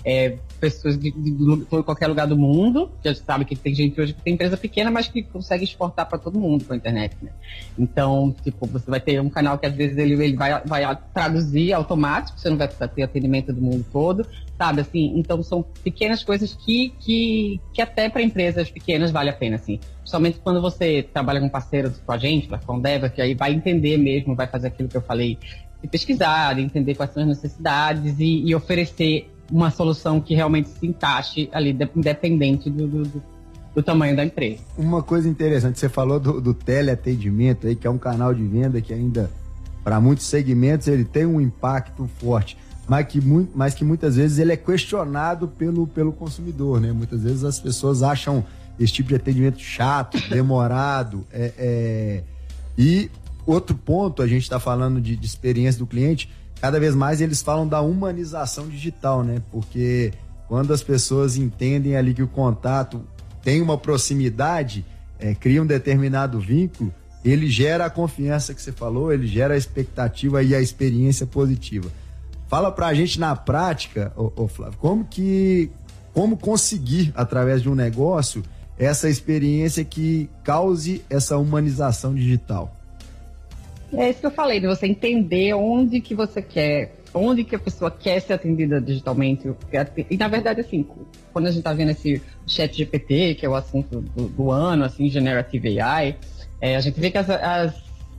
é, 0.04 0.38
pessoas 0.60 0.98
de, 0.98 1.12
de, 1.12 1.32
de, 1.32 1.66
qualquer 1.84 2.08
lugar 2.08 2.28
do 2.28 2.38
mundo, 2.38 2.92
gente 3.04 3.20
sabe 3.20 3.46
que 3.46 3.56
tem 3.56 3.74
gente 3.74 4.00
hoje 4.00 4.14
que 4.14 4.22
tem 4.22 4.34
empresa 4.34 4.58
pequena, 4.58 4.92
mas 4.92 5.08
que 5.08 5.24
consegue 5.24 5.64
exportar 5.64 6.08
para 6.08 6.18
todo 6.18 6.40
mundo 6.40 6.66
com 6.66 6.74
a 6.74 6.76
internet, 6.76 7.16
né? 7.22 7.32
Então, 7.78 8.36
tipo, 8.44 8.66
você 8.66 8.90
vai 8.90 9.00
ter 9.00 9.22
um 9.22 9.30
canal 9.30 9.58
que 9.58 9.66
às 9.66 9.74
vezes 9.74 9.98
ele, 9.98 10.14
ele 10.14 10.36
vai, 10.36 10.62
vai 10.64 10.98
traduzir 11.14 11.74
automático, 11.74 12.40
você 12.40 12.50
não 12.50 12.58
vai 12.58 12.68
precisar 12.68 12.88
ter 12.88 13.04
atendimento 13.04 13.54
do 13.54 13.62
mundo 13.62 13.86
todo, 13.92 14.28
sabe? 14.58 14.82
Assim, 14.82 15.14
então 15.16 15.42
são 15.44 15.64
pequenas 15.84 16.24
coisas 16.24 16.54
que, 16.54 16.94
que, 17.00 17.62
que 17.74 17.82
até 17.82 18.10
para 18.10 18.22
empresas 18.22 18.70
pequenas 18.70 19.12
vale 19.12 19.30
a 19.30 19.34
pena, 19.34 19.56
assim. 19.56 19.80
Principalmente 20.00 20.40
quando 20.44 20.62
você 20.62 21.04
trabalha 21.04 21.40
com 21.40 21.50
parceiro 21.50 21.94
com 22.06 22.12
a 22.12 22.18
gente, 22.18 22.50
com 22.66 22.80
Deva, 22.80 23.10
que 23.10 23.22
aí 23.22 23.36
vai 23.36 23.54
entender 23.54 23.98
mesmo, 23.98 24.36
vai 24.36 24.48
fazer 24.48 24.68
aquilo 24.68 24.90
que 24.90 24.98
eu 24.98 25.02
falei, 25.02 25.38
de 25.82 25.88
pesquisar, 25.88 26.56
de 26.56 26.62
entender 26.62 26.96
quais 26.96 27.14
são 27.14 27.22
as 27.22 27.30
necessidades 27.30 28.20
e, 28.20 28.48
e 28.48 28.56
oferecer 28.56 29.30
uma 29.52 29.70
solução 29.70 30.20
que 30.20 30.36
realmente 30.36 30.70
se 30.70 30.86
encaixe 30.88 31.50
ali, 31.54 31.78
independente 31.96 32.70
do, 32.70 32.88
do, 32.88 33.04
do, 33.04 33.24
do 33.76 33.84
tamanho 33.84 34.16
da 34.16 34.26
empresa. 34.26 34.62
Uma 34.78 35.04
coisa 35.04 35.30
interessante, 35.30 35.80
você 35.80 35.88
falou 35.88 36.20
do, 36.20 36.42
do 36.42 36.54
teleatendimento 36.54 37.68
aí, 37.68 37.76
que 37.76 37.88
é 37.88 37.90
um 37.90 37.98
canal 37.98 38.34
de 38.34 38.46
venda 38.46 38.82
que 38.82 38.94
ainda, 38.94 39.30
para 39.84 40.02
muitos 40.02 40.26
segmentos, 40.26 40.88
ele 40.88 41.06
tem 41.06 41.26
um 41.26 41.40
impacto 41.40 42.10
forte 42.20 42.58
mas 42.88 43.06
que, 43.08 43.22
mas 43.54 43.74
que 43.74 43.84
muitas 43.84 44.16
vezes 44.16 44.40
ele 44.40 44.54
é 44.54 44.58
questionado 44.58 45.48
pelo, 45.48 45.86
pelo 45.88 46.14
consumidor, 46.14 46.80
né? 46.80 46.92
Muitas 46.92 47.24
vezes 47.24 47.44
as 47.44 47.60
pessoas 47.60 48.02
acham 48.02 48.46
esse 48.80 48.94
tipo 48.94 49.10
de 49.10 49.16
atendimento 49.16 49.60
chato, 49.60 50.18
demorado, 50.30 51.26
é, 51.32 51.54
é... 51.58 52.24
e 52.78 53.12
outro 53.46 53.76
ponto, 53.76 54.22
a 54.22 54.28
gente 54.28 54.44
está 54.44 54.60
falando 54.60 55.02
de, 55.02 55.16
de, 55.16 55.26
experiência 55.26 55.80
do 55.80 55.88
cliente, 55.88 56.30
cada 56.62 56.80
vez 56.80 56.96
mais 56.96 57.22
eles 57.22 57.42
falam 57.42 57.68
da 57.68 57.82
humanização 57.82 58.68
digital, 58.68 59.24
né? 59.24 59.42
Porque 59.52 60.14
quando 60.48 60.74
as 60.74 60.82
pessoas 60.82 61.36
entendem 61.36 61.96
ali 61.96 62.14
que 62.14 62.24
o 62.24 62.28
contato 62.28 63.02
tem 63.44 63.62
uma 63.62 63.78
proximidade, 63.78 64.86
é, 65.20 65.36
cria 65.36 65.62
um 65.62 65.66
determinado 65.66 66.40
vínculo, 66.40 66.94
ele 67.24 67.50
gera 67.50 67.86
a 67.86 67.90
confiança 67.90 68.54
que 68.54 68.62
você 68.62 68.72
falou, 68.72 69.12
ele 69.12 69.28
gera 69.28 69.56
a 69.56 69.58
expectativa 69.58 70.42
e 70.42 70.56
a 70.56 70.62
experiência 70.62 71.26
positiva. 71.26 71.90
Fala 72.48 72.72
pra 72.72 72.94
gente 72.94 73.20
na 73.20 73.36
prática, 73.36 74.14
ô, 74.16 74.32
ô 74.36 74.48
Flávio, 74.48 74.78
como 74.80 75.06
que 75.06 75.70
como 76.14 76.36
conseguir 76.36 77.14
através 77.16 77.62
de 77.62 77.70
um 77.70 77.76
negócio 77.76 78.42
essa 78.80 79.10
experiência 79.10 79.84
que 79.84 80.30
cause 80.44 81.04
essa 81.10 81.38
humanização 81.38 82.16
digital? 82.16 82.74
É 83.94 84.10
isso 84.10 84.20
que 84.20 84.26
eu 84.26 84.32
falei, 84.32 84.60
de 84.60 84.68
você 84.68 84.88
entender 84.88 85.54
onde 85.54 86.02
que 86.02 86.16
você 86.16 86.42
quer, 86.42 86.96
onde 87.14 87.44
que 87.44 87.56
a 87.56 87.60
pessoa 87.60 87.92
quer 87.92 88.20
ser 88.20 88.34
atendida 88.34 88.82
digitalmente. 88.82 89.50
E 90.10 90.18
na 90.18 90.28
verdade, 90.28 90.62
assim, 90.62 90.86
quando 91.32 91.46
a 91.46 91.50
gente 91.50 91.60
está 91.60 91.74
vendo 91.74 91.92
esse 91.92 92.22
chat 92.46 92.76
GPT, 92.76 93.36
que 93.36 93.46
é 93.46 93.50
o 93.50 93.56
assunto 93.56 94.02
do, 94.02 94.28
do 94.28 94.52
ano, 94.52 94.86
assim, 94.86 95.10
Generative 95.10 95.80
AI, 95.80 96.18
é, 96.60 96.76
a 96.76 96.82
gente 96.82 97.00
vê 97.00 97.12
que 97.12 97.18
as, 97.18 97.30
as, 97.30 97.74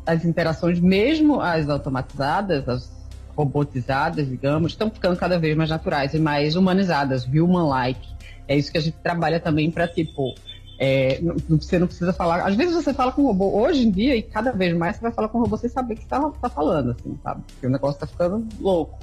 as 0.06 0.24
interações, 0.24 0.80
mesmo 0.80 1.40
as 1.40 1.68
automatizadas, 1.68 2.68
as 2.68 2.97
robotizadas, 3.38 4.28
digamos, 4.28 4.72
estão 4.72 4.90
ficando 4.90 5.16
cada 5.16 5.38
vez 5.38 5.56
mais 5.56 5.70
naturais 5.70 6.12
e 6.12 6.18
mais 6.18 6.56
humanizadas, 6.56 7.24
human-like. 7.24 8.08
É 8.48 8.56
isso 8.56 8.72
que 8.72 8.78
a 8.78 8.80
gente 8.80 8.96
trabalha 8.96 9.38
também 9.38 9.70
para, 9.70 9.86
tipo, 9.86 10.34
é, 10.76 11.20
não, 11.22 11.36
você 11.56 11.78
não 11.78 11.86
precisa 11.86 12.12
falar. 12.12 12.44
Às 12.44 12.56
vezes 12.56 12.74
você 12.74 12.92
fala 12.92 13.12
com 13.12 13.22
robô, 13.22 13.60
hoje 13.60 13.86
em 13.86 13.90
dia, 13.92 14.16
e 14.16 14.22
cada 14.22 14.50
vez 14.50 14.76
mais 14.76 14.96
você 14.96 15.02
vai 15.02 15.12
falar 15.12 15.28
com 15.28 15.38
robô 15.38 15.56
sem 15.56 15.70
saber 15.70 15.94
o 15.94 15.96
que 15.96 16.02
está 16.02 16.18
tá 16.20 16.48
falando, 16.48 16.90
assim, 16.90 17.16
sabe? 17.22 17.42
Porque 17.46 17.66
o 17.66 17.70
negócio 17.70 17.94
está 17.94 18.06
ficando 18.08 18.44
louco. 18.60 18.98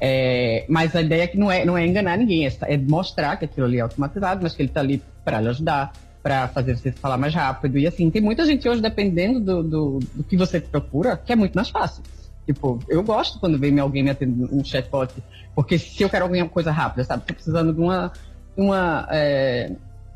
É, 0.00 0.64
mas 0.68 0.96
a 0.96 1.02
ideia 1.02 1.22
é 1.22 1.26
que 1.28 1.38
não 1.38 1.50
é, 1.50 1.64
não 1.64 1.78
é 1.78 1.86
enganar 1.86 2.18
ninguém, 2.18 2.46
é, 2.46 2.52
é 2.62 2.76
mostrar 2.76 3.36
que 3.36 3.44
aquilo 3.44 3.66
ali 3.66 3.76
é 3.76 3.82
automatizado, 3.82 4.42
mas 4.42 4.54
que 4.54 4.62
ele 4.62 4.70
está 4.70 4.80
ali 4.80 5.00
para 5.24 5.40
lhe 5.40 5.48
ajudar, 5.48 5.92
para 6.22 6.48
fazer 6.48 6.76
você 6.76 6.90
falar 6.90 7.18
mais 7.18 7.34
rápido. 7.34 7.78
E 7.78 7.86
assim, 7.86 8.10
tem 8.10 8.20
muita 8.20 8.44
gente 8.44 8.68
hoje, 8.68 8.82
dependendo 8.82 9.38
do, 9.38 9.62
do, 9.62 9.98
do 10.14 10.24
que 10.24 10.36
você 10.36 10.58
procura, 10.60 11.16
que 11.16 11.32
é 11.32 11.36
muito 11.36 11.54
mais 11.54 11.68
fácil. 11.68 12.02
Tipo, 12.52 12.80
eu 12.88 13.00
gosto 13.00 13.38
quando 13.38 13.56
vem 13.56 13.78
alguém 13.78 14.02
me 14.02 14.10
atender 14.10 14.48
um 14.52 14.64
chatbot, 14.64 15.14
porque 15.54 15.78
se 15.78 16.02
eu 16.02 16.10
quero 16.10 16.24
alguma 16.24 16.48
coisa 16.48 16.72
rápida, 16.72 17.04
sabe? 17.04 17.22
Tô 17.24 17.32
precisando 17.32 17.72
de 17.72 17.80
uma, 17.80 18.10
uma 18.56 19.06
é, 19.08 19.70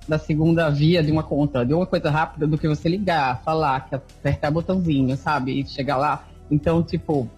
da 0.08 0.18
segunda 0.18 0.68
via 0.68 1.00
de 1.00 1.12
uma 1.12 1.22
conta, 1.22 1.64
de 1.64 1.72
uma 1.72 1.86
coisa 1.86 2.10
rápida 2.10 2.44
do 2.44 2.58
que 2.58 2.66
você 2.66 2.88
ligar, 2.88 3.40
falar, 3.44 3.86
apertar 3.92 4.50
botãozinho, 4.50 5.16
sabe? 5.16 5.60
E 5.60 5.64
chegar 5.64 5.96
lá. 5.96 6.26
Então, 6.50 6.82
tipo, 6.82 7.30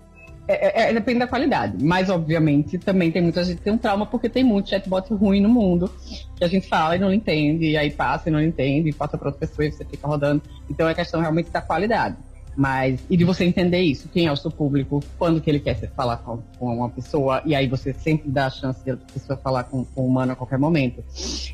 é, 0.49 0.85
é, 0.85 0.89
é, 0.89 0.95
depende 0.95 1.19
da 1.19 1.27
qualidade. 1.27 1.85
Mas, 1.85 2.09
obviamente, 2.09 2.79
também 2.79 3.13
tem 3.13 3.21
muita 3.21 3.45
gente 3.45 3.59
que 3.59 3.65
tem 3.65 3.75
um 3.75 3.79
trauma 3.79 4.07
porque 4.07 4.31
tem 4.31 4.43
muito 4.43 4.71
chatbot 4.71 5.13
ruim 5.13 5.43
no 5.43 5.51
mundo 5.51 5.93
que 6.37 6.43
a 6.43 6.49
gente 6.49 6.67
fala 6.67 6.97
e 6.97 6.99
não 6.99 7.13
entende, 7.13 7.67
e 7.67 7.77
aí 7.77 7.91
passa 7.91 8.31
e 8.31 8.33
não 8.33 8.41
entende, 8.41 8.89
e 8.89 8.93
passa 8.95 9.19
para 9.19 9.29
outra 9.29 9.47
pessoa 9.47 9.67
e 9.67 9.73
você 9.73 9.85
fica 9.85 10.07
rodando. 10.09 10.41
Então, 10.71 10.89
é 10.89 10.95
questão 10.95 11.21
realmente 11.21 11.51
da 11.51 11.61
qualidade. 11.61 12.17
Mas, 12.57 13.01
e 13.11 13.17
de 13.19 13.25
você 13.25 13.45
entender 13.45 13.81
isso, 13.81 14.09
quem 14.09 14.27
é 14.27 14.33
o 14.33 14.37
seu 14.37 14.51
público, 14.51 15.03
quando 15.19 15.43
que 15.43 15.51
ele 15.51 15.61
quer 15.61 15.75
falar 15.91 16.17
com, 16.19 16.39
com 16.59 16.75
uma 16.75 16.89
pessoa, 16.89 17.43
e 17.45 17.55
aí 17.55 17.69
você 17.69 17.93
sempre 17.93 18.31
dá 18.31 18.47
a 18.47 18.51
chance 18.51 18.83
de 18.83 18.93
a 18.93 18.97
pessoa 18.97 19.37
falar 19.37 19.65
com, 19.65 19.85
com 19.85 20.03
o 20.03 20.07
humano 20.07 20.33
a 20.33 20.37
qualquer 20.37 20.59
momento. 20.59 21.05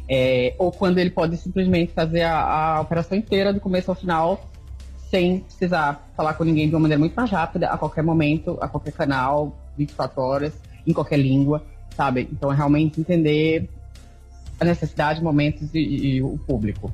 É, 0.09 0.55
ou 0.59 0.71
quando 0.71 0.99
ele 0.99 1.11
pode 1.11 1.37
simplesmente 1.37 1.93
fazer 1.93 2.23
a, 2.23 2.77
a 2.77 2.81
operação 2.81 3.19
inteira, 3.19 3.53
do 3.53 3.59
começo 3.59 3.91
ao 3.91 3.97
final, 3.97 4.49
sem 5.11 5.41
precisar 5.41 6.09
falar 6.17 6.35
com 6.35 6.45
ninguém 6.45 6.69
de 6.69 6.75
uma 6.75 6.83
maneira 6.83 7.01
muito 7.01 7.15
mais 7.15 7.31
rápida, 7.31 7.69
a 7.69 7.77
qualquer 7.77 8.05
momento, 8.05 8.57
a 8.61 8.69
qualquer 8.69 8.93
canal, 8.93 9.59
24 9.77 10.23
horas, 10.23 10.55
em 10.87 10.93
qualquer 10.93 11.19
língua, 11.19 11.65
sabe? 11.97 12.29
Então 12.33 12.53
é 12.53 12.55
realmente 12.55 13.01
entender 13.01 13.69
a 14.61 14.65
necessidade, 14.65 15.23
momentos 15.23 15.75
e, 15.75 15.81
e 15.81 16.23
o 16.23 16.39
público. 16.39 16.93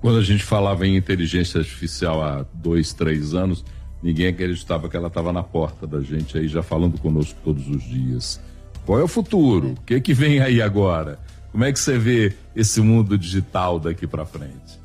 Quando 0.00 0.18
a 0.18 0.22
gente 0.22 0.42
falava 0.42 0.86
em 0.86 0.96
inteligência 0.96 1.58
artificial 1.58 2.22
há 2.22 2.44
dois, 2.54 2.92
três 2.92 3.34
anos, 3.34 3.64
ninguém 4.02 4.28
acreditava 4.28 4.88
que 4.88 4.96
ela 4.96 5.08
estava 5.08 5.32
na 5.32 5.42
porta 5.42 5.86
da 5.86 6.00
gente 6.00 6.38
aí 6.38 6.48
já 6.48 6.62
falando 6.62 6.98
conosco 6.98 7.38
todos 7.44 7.68
os 7.68 7.82
dias. 7.82 8.40
Qual 8.86 8.98
é 8.98 9.02
o 9.02 9.08
futuro? 9.08 9.72
O 9.72 9.82
que, 9.82 10.00
que 10.00 10.14
vem 10.14 10.40
aí 10.40 10.62
agora? 10.62 11.18
Como 11.52 11.64
é 11.64 11.72
que 11.72 11.78
você 11.78 11.98
vê 11.98 12.34
esse 12.56 12.80
mundo 12.80 13.18
digital 13.18 13.78
daqui 13.78 14.06
para 14.06 14.24
frente? 14.24 14.80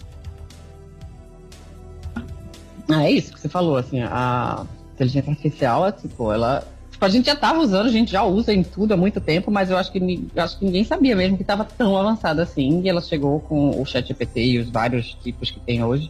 Ah, 2.89 3.03
é 3.03 3.11
isso 3.11 3.33
que 3.33 3.39
você 3.39 3.49
falou, 3.49 3.77
assim, 3.77 4.01
a 4.01 4.65
inteligência 4.93 5.31
artificial, 5.31 5.91
tipo, 5.91 6.31
ela 6.31 6.67
Tipo, 6.95 7.03
a 7.03 7.09
gente 7.09 7.25
já 7.25 7.33
estava 7.33 7.59
usando, 7.59 7.87
a 7.87 7.91
gente 7.91 8.09
já 8.09 8.23
usa 8.23 8.53
em 8.53 8.63
tudo 8.63 8.93
há 8.93 8.97
muito 8.97 9.19
tempo, 9.19 9.51
mas 9.51 9.69
eu 9.69 9.77
acho 9.77 9.91
que, 9.91 9.99
eu 10.33 10.41
acho 10.41 10.57
que 10.57 10.63
ninguém 10.63 10.85
sabia 10.85 11.13
mesmo 11.13 11.35
que 11.35 11.43
estava 11.43 11.65
tão 11.65 11.97
avançada 11.97 12.41
assim. 12.41 12.81
E 12.81 12.87
ela 12.87 13.01
chegou 13.01 13.41
com 13.41 13.81
o 13.81 13.85
chat 13.85 14.07
GPT 14.07 14.41
e 14.41 14.59
os 14.59 14.69
vários 14.69 15.13
tipos 15.21 15.51
que 15.51 15.59
tem 15.59 15.83
hoje. 15.83 16.09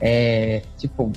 É, 0.00 0.62
tipo, 0.78 1.10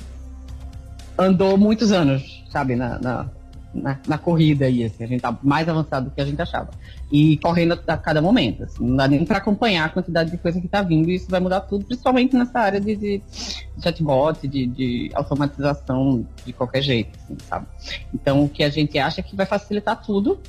andou 1.16 1.60
muitos 1.60 1.92
anos, 1.92 2.44
sabe, 2.50 2.76
na, 2.76 2.98
na 2.98 3.30
na, 3.74 4.00
na, 4.08 4.18
corrida 4.18 4.66
aí, 4.66 4.84
assim, 4.84 5.04
a 5.04 5.08
gente 5.08 5.22
tá 5.22 5.38
mais 5.42 5.68
avançado 5.68 6.10
do 6.10 6.12
que 6.12 6.22
a 6.22 6.26
gente 6.26 6.42
achava. 6.42 6.70
E 7.12 7.38
correndo 7.38 7.80
a, 7.88 7.98
cada 7.98 8.22
momento, 8.22 8.64
assim, 8.64 8.86
não 8.86 8.96
dá 8.96 9.08
nem 9.08 9.26
para 9.26 9.40
acompanhar 9.40 9.86
a 9.86 9.90
quantidade 9.90 10.32
de 10.32 10.38
coisa 10.38 10.60
que 10.60 10.68
está 10.68 10.82
vindo 10.82 11.10
e 11.10 11.16
isso 11.16 11.30
vai 11.30 11.40
mudar 11.40 11.62
tudo, 11.62 11.86
principalmente 11.86 12.36
nessa 12.36 12.60
área 12.60 12.80
de, 12.80 12.96
de 12.96 13.22
chatbot, 13.82 14.48
de, 14.48 14.68
de, 14.68 15.12
automatização 15.14 16.26
de 16.46 16.54
qualquer 16.54 16.82
jeito, 16.82 17.18
assim, 17.24 17.38
sabe? 17.48 17.66
Então, 18.14 18.44
o 18.44 18.50
que 18.50 18.64
a 18.64 18.70
gente 18.70 18.98
acha 19.00 19.22
é 19.22 19.24
que 19.24 19.36
vai 19.36 19.46
facilitar 19.46 20.02
tudo, 20.02 20.40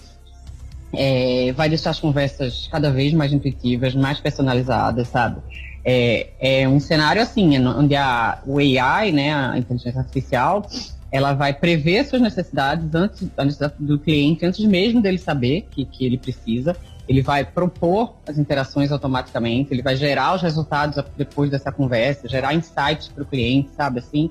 é, 0.92 1.52
vai 1.52 1.68
deixar 1.68 1.90
as 1.90 2.00
conversas 2.00 2.68
cada 2.70 2.90
vez 2.90 3.12
mais 3.12 3.32
intuitivas, 3.32 3.94
mais 3.94 4.20
personalizadas, 4.20 5.08
sabe? 5.08 5.40
É, 5.84 6.62
é 6.62 6.68
um 6.68 6.80
cenário 6.80 7.20
assim, 7.20 7.58
onde 7.66 7.94
a, 7.94 8.38
o 8.46 8.58
AI, 8.58 9.12
né, 9.12 9.34
a 9.34 9.58
inteligência 9.58 10.00
artificial, 10.00 10.66
ela 11.14 11.32
vai 11.32 11.54
prever 11.54 12.04
suas 12.04 12.20
necessidades 12.20 12.92
antes 12.92 13.28
a 13.36 13.44
necessidade 13.44 13.76
do 13.78 14.00
cliente, 14.00 14.44
antes 14.44 14.66
mesmo 14.66 15.00
dele 15.00 15.16
saber 15.16 15.64
que, 15.70 15.84
que 15.84 16.04
ele 16.04 16.18
precisa. 16.18 16.76
Ele 17.08 17.22
vai 17.22 17.44
propor 17.44 18.14
as 18.26 18.36
interações 18.36 18.90
automaticamente, 18.90 19.72
ele 19.72 19.80
vai 19.80 19.94
gerar 19.94 20.34
os 20.34 20.42
resultados 20.42 21.00
depois 21.16 21.52
dessa 21.52 21.70
conversa, 21.70 22.28
gerar 22.28 22.52
insights 22.52 23.06
para 23.06 23.22
o 23.22 23.26
cliente, 23.26 23.70
sabe 23.76 24.00
assim, 24.00 24.28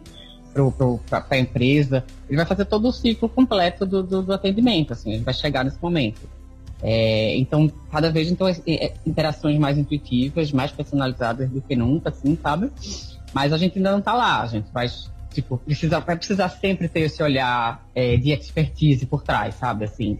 para 1.09 1.25
a 1.29 1.37
empresa. 1.37 2.03
Ele 2.27 2.35
vai 2.35 2.45
fazer 2.45 2.65
todo 2.65 2.89
o 2.89 2.91
ciclo 2.91 3.29
completo 3.29 3.85
do, 3.85 4.03
do, 4.03 4.21
do 4.21 4.33
atendimento, 4.33 4.91
assim, 4.91 5.13
ele 5.13 5.23
vai 5.23 5.33
chegar 5.33 5.63
nesse 5.63 5.81
momento. 5.81 6.27
É, 6.81 7.37
então, 7.37 7.71
cada 7.89 8.11
vez 8.11 8.29
então, 8.29 8.45
é, 8.45 8.55
é, 8.67 8.93
interações 9.05 9.57
mais 9.57 9.77
intuitivas, 9.77 10.51
mais 10.51 10.69
personalizadas 10.69 11.49
do 11.49 11.61
que 11.61 11.77
nunca, 11.77 12.09
assim, 12.09 12.37
sabe? 12.43 12.69
Mas 13.33 13.53
a 13.53 13.57
gente 13.57 13.77
ainda 13.77 13.91
não 13.91 13.99
está 13.99 14.13
lá, 14.13 14.41
a 14.41 14.47
gente 14.47 14.67
vai 14.73 14.89
Tipo, 15.33 15.57
precisa, 15.57 15.99
vai 15.99 16.15
precisar 16.15 16.49
sempre 16.49 16.87
ter 16.87 17.01
esse 17.01 17.21
olhar 17.21 17.85
é, 17.95 18.17
de 18.17 18.31
expertise 18.31 19.05
por 19.05 19.23
trás, 19.23 19.55
sabe? 19.55 19.85
Assim, 19.85 20.19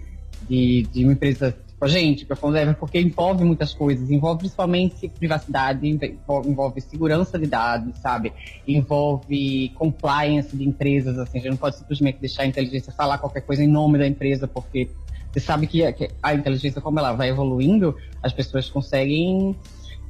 de, 0.50 0.84
de 0.92 1.04
uma 1.04 1.14
empresa 1.14 1.56
tipo 1.68 1.86
a 1.86 1.88
gente, 1.88 2.26
que 2.26 2.34
é 2.34 2.74
porque 2.74 3.00
envolve 3.00 3.44
muitas 3.44 3.74
coisas, 3.74 4.10
envolve 4.10 4.40
principalmente 4.40 5.10
privacidade, 5.10 5.88
envolve, 5.88 6.50
envolve, 6.50 6.82
segurança 6.82 7.38
de 7.38 7.46
dados, 7.46 7.98
sabe? 8.00 8.32
Envolve 8.68 9.72
compliance 9.76 10.56
de 10.56 10.64
empresas, 10.64 11.18
assim, 11.18 11.40
a 11.40 11.42
gente 11.42 11.52
não 11.52 11.58
pode 11.58 11.78
simplesmente 11.78 12.20
deixar 12.20 12.44
a 12.44 12.46
inteligência 12.46 12.92
falar 12.94 13.18
qualquer 13.18 13.42
coisa 13.42 13.64
em 13.64 13.68
nome 13.68 13.98
da 13.98 14.08
empresa, 14.08 14.48
porque 14.48 14.90
você 15.32 15.40
sabe 15.40 15.68
que 15.68 15.84
a 16.22 16.34
inteligência, 16.34 16.80
como 16.80 17.00
ela 17.00 17.14
vai 17.14 17.30
evoluindo, 17.30 17.96
as 18.22 18.32
pessoas 18.32 18.70
conseguem 18.70 19.56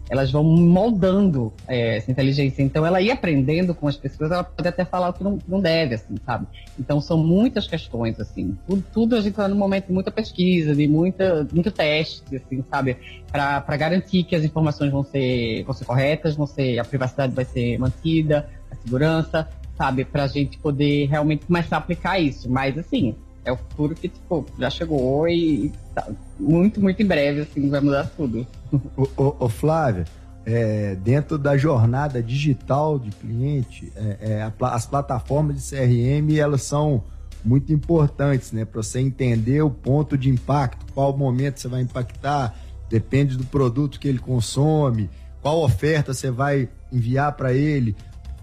elas 0.09 0.31
vão 0.31 0.43
moldando 0.43 1.53
é, 1.67 1.97
essa 1.97 2.11
inteligência. 2.11 2.61
Então, 2.61 2.85
ela 2.85 3.01
ia 3.01 3.13
aprendendo 3.13 3.73
com 3.73 3.87
as 3.87 3.95
pessoas, 3.95 4.31
ela 4.31 4.43
pode 4.43 4.67
até 4.67 4.83
falar 4.83 5.09
o 5.09 5.13
que 5.13 5.23
não, 5.23 5.39
não 5.47 5.61
deve, 5.61 5.95
assim, 5.95 6.15
sabe? 6.25 6.47
Então, 6.79 6.99
são 6.99 7.17
muitas 7.17 7.67
questões, 7.67 8.19
assim. 8.19 8.57
Tudo, 8.67 8.83
tudo 8.93 9.15
a 9.15 9.19
gente 9.19 9.31
está 9.31 9.47
num 9.47 9.55
momento 9.55 9.87
de 9.87 9.93
muita 9.93 10.11
pesquisa, 10.11 10.75
de 10.75 10.87
muita, 10.87 11.47
muito 11.51 11.71
teste, 11.71 12.35
assim, 12.35 12.63
sabe? 12.69 12.97
Para 13.31 13.77
garantir 13.77 14.23
que 14.23 14.35
as 14.35 14.43
informações 14.43 14.91
vão 14.91 15.03
ser, 15.03 15.63
vão 15.63 15.73
ser 15.73 15.85
corretas, 15.85 16.35
vão 16.35 16.45
ser, 16.45 16.79
a 16.79 16.83
privacidade 16.83 17.33
vai 17.33 17.45
ser 17.45 17.77
mantida, 17.79 18.49
a 18.69 18.75
segurança, 18.75 19.47
sabe? 19.77 20.05
Para 20.05 20.23
a 20.23 20.27
gente 20.27 20.57
poder 20.57 21.07
realmente 21.07 21.45
começar 21.45 21.77
a 21.77 21.79
aplicar 21.79 22.19
isso. 22.19 22.49
Mas, 22.49 22.77
assim, 22.77 23.15
é 23.45 23.51
o 23.51 23.57
futuro 23.57 23.95
que, 23.95 24.07
tipo, 24.07 24.45
já 24.57 24.69
chegou 24.69 25.27
e 25.27 25.71
tá, 25.93 26.07
muito, 26.39 26.81
muito 26.81 27.01
em 27.01 27.05
breve, 27.05 27.41
assim, 27.41 27.69
vai 27.69 27.81
mudar 27.81 28.09
tudo. 28.15 28.45
Ô, 28.97 29.07
ô, 29.17 29.35
ô 29.39 29.49
Flávia, 29.49 30.05
é, 30.45 30.95
dentro 30.95 31.37
da 31.37 31.57
jornada 31.57 32.21
digital 32.21 32.99
de 32.99 33.11
cliente, 33.11 33.91
é, 33.95 34.17
é, 34.19 34.41
a, 34.41 34.67
as 34.67 34.85
plataformas 34.85 35.57
de 35.57 35.69
CRM, 35.69 36.37
elas 36.37 36.63
são 36.63 37.03
muito 37.43 37.73
importantes, 37.73 38.51
né? 38.51 38.65
Para 38.65 38.81
você 38.81 38.99
entender 38.99 39.61
o 39.61 39.69
ponto 39.69 40.17
de 40.17 40.29
impacto, 40.29 40.85
qual 40.93 41.15
momento 41.15 41.59
você 41.59 41.67
vai 41.67 41.81
impactar, 41.81 42.55
depende 42.89 43.37
do 43.37 43.45
produto 43.45 43.99
que 43.99 44.07
ele 44.07 44.19
consome, 44.19 45.09
qual 45.41 45.61
oferta 45.61 46.13
você 46.13 46.31
vai 46.31 46.69
enviar 46.91 47.33
para 47.33 47.53
ele, 47.53 47.95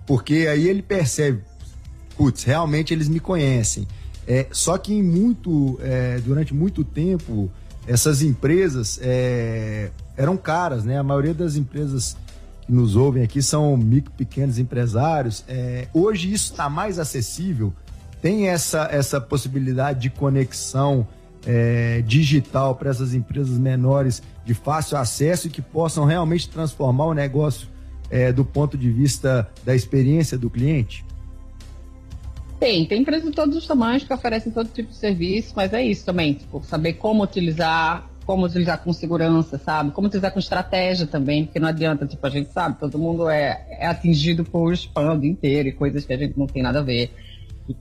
porque 0.06 0.46
aí 0.50 0.68
ele 0.68 0.82
percebe, 0.82 1.42
putz, 2.16 2.44
realmente 2.44 2.92
eles 2.92 3.08
me 3.08 3.20
conhecem. 3.20 3.86
É, 4.26 4.46
só 4.50 4.78
que 4.78 4.92
em 4.92 5.02
muito, 5.02 5.78
é, 5.82 6.20
durante 6.24 6.54
muito 6.54 6.84
tempo, 6.84 7.50
essas 7.86 8.22
empresas 8.22 8.98
é, 9.02 9.90
eram 10.16 10.36
caras, 10.36 10.84
né? 10.84 10.98
A 10.98 11.02
maioria 11.02 11.34
das 11.34 11.56
empresas 11.56 12.16
que 12.62 12.72
nos 12.72 12.94
ouvem 12.96 13.22
aqui 13.22 13.42
são 13.42 13.76
micro, 13.76 14.12
pequenos 14.12 14.58
empresários. 14.58 15.44
É, 15.48 15.88
hoje 15.92 16.32
isso 16.32 16.52
está 16.52 16.68
mais 16.68 16.98
acessível, 16.98 17.72
tem 18.20 18.48
essa, 18.48 18.88
essa 18.92 19.20
possibilidade 19.20 20.00
de 20.00 20.10
conexão 20.10 21.06
é, 21.46 22.02
digital 22.02 22.74
para 22.74 22.90
essas 22.90 23.14
empresas 23.14 23.58
menores 23.58 24.22
de 24.44 24.54
fácil 24.54 24.98
acesso 24.98 25.46
e 25.46 25.50
que 25.50 25.62
possam 25.62 26.04
realmente 26.04 26.48
transformar 26.48 27.06
o 27.06 27.14
negócio 27.14 27.68
é, 28.10 28.32
do 28.32 28.44
ponto 28.44 28.76
de 28.76 28.90
vista 28.90 29.48
da 29.64 29.74
experiência 29.74 30.36
do 30.36 30.50
cliente? 30.50 31.04
Tem, 32.60 32.84
tem 32.84 33.00
empresas 33.00 33.30
de 33.30 33.34
todos 33.34 33.56
os 33.56 33.66
tamanhos 33.66 34.04
que 34.04 34.12
oferecem 34.12 34.52
todo 34.52 34.68
tipo 34.68 34.90
de 34.90 34.96
serviço, 34.96 35.54
mas 35.56 35.72
é 35.72 35.82
isso 35.82 36.04
também, 36.04 36.34
tipo, 36.34 36.62
saber 36.62 36.92
como 36.92 37.22
utilizar, 37.22 38.06
como 38.26 38.44
utilizar 38.44 38.84
com 38.84 38.92
segurança, 38.92 39.56
sabe? 39.56 39.92
Como 39.92 40.08
utilizar 40.08 40.30
com 40.30 40.38
estratégia 40.38 41.06
também, 41.06 41.46
porque 41.46 41.58
não 41.58 41.68
adianta, 41.68 42.06
tipo, 42.06 42.24
a 42.26 42.28
gente 42.28 42.52
sabe, 42.52 42.78
todo 42.78 42.98
mundo 42.98 43.30
é, 43.30 43.66
é 43.70 43.86
atingido 43.86 44.44
por 44.44 44.74
spam 44.74 45.14
o 45.14 45.18
dia 45.18 45.30
inteiro 45.30 45.70
e 45.70 45.72
coisas 45.72 46.04
que 46.04 46.12
a 46.12 46.18
gente 46.18 46.38
não 46.38 46.46
tem 46.46 46.62
nada 46.62 46.80
a 46.80 46.82
ver 46.82 47.10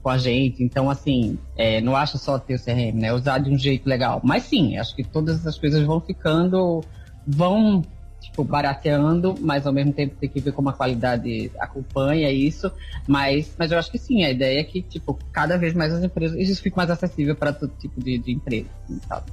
com 0.02 0.08
a 0.08 0.16
gente. 0.16 0.64
Então, 0.64 0.88
assim, 0.88 1.38
é, 1.58 1.82
não 1.82 1.94
acha 1.94 2.16
só 2.16 2.38
ter 2.38 2.54
o 2.54 2.58
CRM, 2.58 2.98
né? 2.98 3.12
Usar 3.12 3.38
de 3.38 3.50
um 3.50 3.58
jeito 3.58 3.86
legal. 3.86 4.22
Mas 4.24 4.44
sim, 4.44 4.78
acho 4.78 4.96
que 4.96 5.04
todas 5.04 5.40
essas 5.40 5.58
coisas 5.58 5.82
vão 5.84 6.00
ficando, 6.00 6.82
vão 7.26 7.82
tipo, 8.20 8.44
barateando, 8.44 9.34
mas 9.40 9.66
ao 9.66 9.72
mesmo 9.72 9.92
tempo 9.92 10.14
tem 10.20 10.28
que 10.28 10.40
ver 10.40 10.52
como 10.52 10.68
a 10.68 10.72
qualidade 10.72 11.50
acompanha 11.58 12.30
isso. 12.30 12.70
Mas, 13.08 13.52
mas 13.58 13.72
eu 13.72 13.78
acho 13.78 13.90
que 13.90 13.98
sim, 13.98 14.24
a 14.24 14.30
ideia 14.30 14.60
é 14.60 14.64
que, 14.64 14.82
tipo, 14.82 15.18
cada 15.32 15.56
vez 15.56 15.74
mais 15.74 15.92
as 15.92 16.04
empresas, 16.04 16.38
isso 16.38 16.62
fica 16.62 16.76
mais 16.76 16.90
acessível 16.90 17.34
para 17.34 17.52
todo 17.52 17.72
tipo 17.78 18.00
de, 18.02 18.18
de 18.18 18.32
empresa, 18.32 18.68
assim, 18.84 19.00
sabe? 19.08 19.32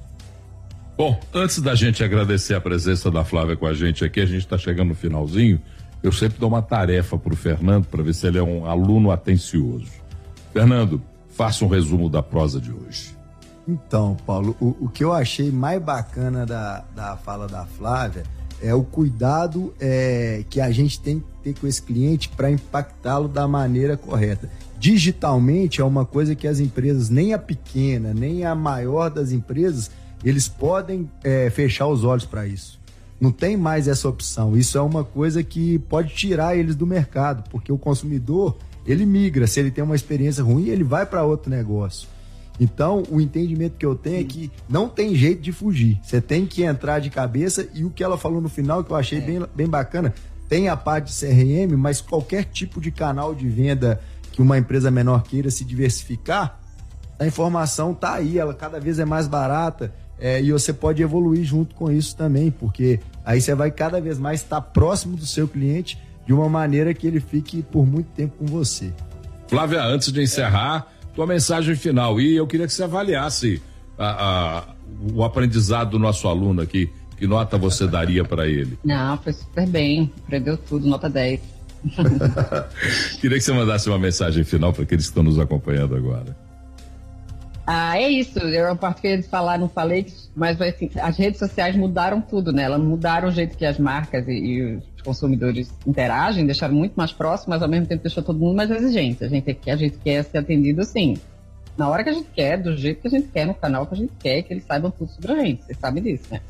Bom, 0.97 1.19
antes 1.31 1.61
da 1.61 1.75
gente 1.75 2.03
agradecer 2.03 2.55
a 2.55 2.61
presença 2.61 3.11
da 3.11 3.23
Flávia 3.23 3.55
com 3.55 3.67
a 3.67 3.73
gente 3.73 4.03
aqui, 4.03 4.19
a 4.19 4.25
gente 4.25 4.39
está 4.39 4.57
chegando 4.57 4.89
no 4.89 4.95
finalzinho. 4.95 5.61
Eu 6.01 6.11
sempre 6.11 6.39
dou 6.39 6.49
uma 6.49 6.61
tarefa 6.61 7.17
para 7.17 7.33
o 7.33 7.35
Fernando 7.35 7.85
para 7.85 8.01
ver 8.01 8.13
se 8.13 8.25
ele 8.25 8.39
é 8.39 8.43
um 8.43 8.65
aluno 8.65 9.11
atencioso. 9.11 9.91
Fernando, 10.51 11.01
faça 11.29 11.63
um 11.63 11.67
resumo 11.67 12.09
da 12.09 12.23
prosa 12.23 12.59
de 12.59 12.71
hoje. 12.71 13.15
Então, 13.67 14.15
Paulo, 14.25 14.55
o, 14.59 14.85
o 14.85 14.89
que 14.89 15.03
eu 15.03 15.13
achei 15.13 15.51
mais 15.51 15.81
bacana 15.81 16.45
da, 16.45 16.83
da 16.95 17.17
fala 17.17 17.47
da 17.47 17.65
Flávia 17.65 18.23
é 18.61 18.73
o 18.73 18.83
cuidado 18.83 19.73
é, 19.79 20.43
que 20.49 20.59
a 20.59 20.71
gente 20.71 20.99
tem 20.99 21.19
que 21.19 21.25
ter 21.43 21.59
com 21.59 21.67
esse 21.67 21.81
cliente 21.81 22.29
para 22.29 22.51
impactá-lo 22.51 23.27
da 23.27 23.47
maneira 23.47 23.95
correta. 23.95 24.49
Digitalmente 24.79 25.81
é 25.81 25.83
uma 25.83 26.05
coisa 26.05 26.35
que 26.35 26.47
as 26.47 26.59
empresas, 26.59 27.09
nem 27.09 27.33
a 27.33 27.39
pequena, 27.39 28.13
nem 28.13 28.45
a 28.45 28.53
maior 28.53 29.09
das 29.09 29.31
empresas, 29.31 29.89
eles 30.23 30.47
podem 30.47 31.09
é, 31.23 31.49
fechar 31.49 31.87
os 31.87 32.03
olhos 32.03 32.25
para 32.25 32.45
isso. 32.45 32.79
Não 33.19 33.31
tem 33.31 33.57
mais 33.57 33.87
essa 33.87 34.07
opção. 34.07 34.55
Isso 34.55 34.77
é 34.77 34.81
uma 34.81 35.03
coisa 35.03 35.43
que 35.43 35.79
pode 35.79 36.13
tirar 36.13 36.55
eles 36.55 36.75
do 36.75 36.85
mercado, 36.85 37.49
porque 37.49 37.71
o 37.71 37.77
consumidor 37.77 38.57
ele 38.85 39.05
migra. 39.05 39.47
Se 39.47 39.59
ele 39.59 39.71
tem 39.71 39.83
uma 39.83 39.95
experiência 39.95 40.43
ruim, 40.43 40.67
ele 40.67 40.83
vai 40.83 41.05
para 41.05 41.23
outro 41.23 41.49
negócio. 41.49 42.07
Então, 42.59 43.03
o 43.09 43.21
entendimento 43.21 43.77
que 43.77 43.85
eu 43.85 43.95
tenho 43.95 44.19
é 44.19 44.23
que 44.23 44.51
não 44.67 44.89
tem 44.89 45.15
jeito 45.15 45.41
de 45.41 45.51
fugir. 45.51 45.99
Você 46.01 46.19
tem 46.19 46.45
que 46.45 46.63
entrar 46.63 46.99
de 46.99 47.09
cabeça 47.09 47.67
e 47.73 47.83
o 47.83 47.89
que 47.89 48.03
ela 48.03 48.17
falou 48.17 48.41
no 48.41 48.49
final, 48.49 48.83
que 48.83 48.91
eu 48.91 48.95
achei 48.95 49.19
é. 49.19 49.21
bem, 49.21 49.45
bem 49.55 49.67
bacana, 49.67 50.13
tem 50.49 50.69
a 50.69 50.77
parte 50.77 51.13
de 51.13 51.19
CRM, 51.19 51.77
mas 51.77 52.01
qualquer 52.01 52.45
tipo 52.45 52.81
de 52.81 52.91
canal 52.91 53.35
de 53.35 53.47
venda 53.47 53.99
que 54.31 54.41
uma 54.41 54.57
empresa 54.57 54.89
menor 54.89 55.23
queira 55.23 55.51
se 55.51 55.65
diversificar, 55.65 56.59
a 57.19 57.25
informação 57.25 57.93
tá 57.93 58.13
aí, 58.13 58.37
ela 58.37 58.53
cada 58.53 58.79
vez 58.79 58.99
é 58.99 59.05
mais 59.05 59.27
barata 59.27 59.93
é, 60.19 60.41
e 60.41 60.51
você 60.51 60.71
pode 60.71 61.01
evoluir 61.01 61.43
junto 61.43 61.75
com 61.75 61.91
isso 61.91 62.15
também, 62.15 62.51
porque 62.51 62.99
aí 63.25 63.41
você 63.41 63.53
vai 63.53 63.71
cada 63.71 63.99
vez 63.99 64.17
mais 64.17 64.41
estar 64.41 64.61
próximo 64.61 65.17
do 65.17 65.25
seu 65.25 65.47
cliente 65.47 65.97
de 66.25 66.33
uma 66.33 66.49
maneira 66.49 66.93
que 66.93 67.07
ele 67.07 67.19
fique 67.19 67.61
por 67.63 67.85
muito 67.85 68.09
tempo 68.11 68.37
com 68.37 68.45
você. 68.45 68.93
Flávia, 69.47 69.83
antes 69.83 70.11
de 70.11 70.21
encerrar, 70.21 70.87
tua 71.17 71.25
mensagem 71.25 71.75
final. 71.75 72.21
E 72.21 72.35
eu 72.35 72.45
queria 72.45 72.67
que 72.67 72.73
você 72.73 72.83
avaliasse 72.83 73.59
a, 73.97 74.05
a, 74.05 74.63
o 75.11 75.23
aprendizado 75.23 75.89
do 75.89 75.99
nosso 75.99 76.27
aluno 76.27 76.61
aqui. 76.61 76.91
Que 77.17 77.25
nota 77.25 77.57
você 77.57 77.87
daria 77.87 78.23
para 78.23 78.47
ele? 78.47 78.77
Não, 78.85 79.17
foi 79.17 79.33
super 79.33 79.67
bem. 79.67 80.13
Aprendeu 80.23 80.55
tudo, 80.55 80.87
nota 80.87 81.09
10. 81.09 81.41
queria 83.19 83.37
que 83.39 83.43
você 83.43 83.51
mandasse 83.51 83.89
uma 83.89 83.97
mensagem 83.97 84.43
final 84.43 84.71
para 84.71 84.83
aqueles 84.83 85.05
que 85.05 85.09
estão 85.09 85.23
nos 85.23 85.39
acompanhando 85.39 85.95
agora. 85.95 86.37
Ah, 87.65 87.99
é 87.99 88.07
isso. 88.07 88.37
Eu 88.37 88.75
partilhei 88.75 89.17
de 89.17 89.27
falar, 89.27 89.57
não 89.57 89.67
falei, 89.67 90.05
mas 90.35 90.61
assim, 90.61 90.91
as 91.01 91.17
redes 91.17 91.39
sociais 91.39 91.75
mudaram 91.75 92.21
tudo, 92.21 92.51
né? 92.51 92.61
Elas 92.61 92.79
mudaram 92.79 93.29
o 93.29 93.31
jeito 93.31 93.57
que 93.57 93.65
as 93.65 93.79
marcas 93.79 94.27
e, 94.27 94.33
e 94.33 94.75
os 94.75 94.96
consumidores 95.07 95.73
interagem, 95.87 96.45
deixaram 96.45 96.75
muito 96.75 96.93
mais 96.95 97.13
próximos, 97.13 97.47
mas 97.47 97.63
ao 97.63 97.69
mesmo 97.69 97.87
tempo 97.87 98.03
deixou 98.03 98.21
todo 98.21 98.37
mundo 98.37 98.57
mais 98.57 98.69
exigente. 98.69 99.23
A 99.23 99.29
gente, 99.29 99.57
a 99.65 99.75
gente 99.75 99.97
quer 99.99 100.21
ser 100.23 100.39
atendido 100.39 100.81
assim, 100.81 101.15
na 101.77 101.87
hora 101.87 102.03
que 102.03 102.09
a 102.09 102.13
gente 102.13 102.29
quer, 102.35 102.61
do 102.61 102.75
jeito 102.75 103.01
que 103.01 103.07
a 103.07 103.11
gente 103.11 103.29
quer, 103.29 103.45
no 103.45 103.53
canal 103.53 103.87
que 103.87 103.93
a 103.93 103.97
gente 103.97 104.11
quer, 104.19 104.41
que 104.41 104.53
eles 104.53 104.65
saibam 104.65 104.91
tudo 104.91 105.09
sobre 105.11 105.31
a 105.31 105.45
gente. 105.45 105.63
Vocês 105.63 105.77
sabem 105.77 106.03
disso, 106.03 106.25
né? 106.29 106.41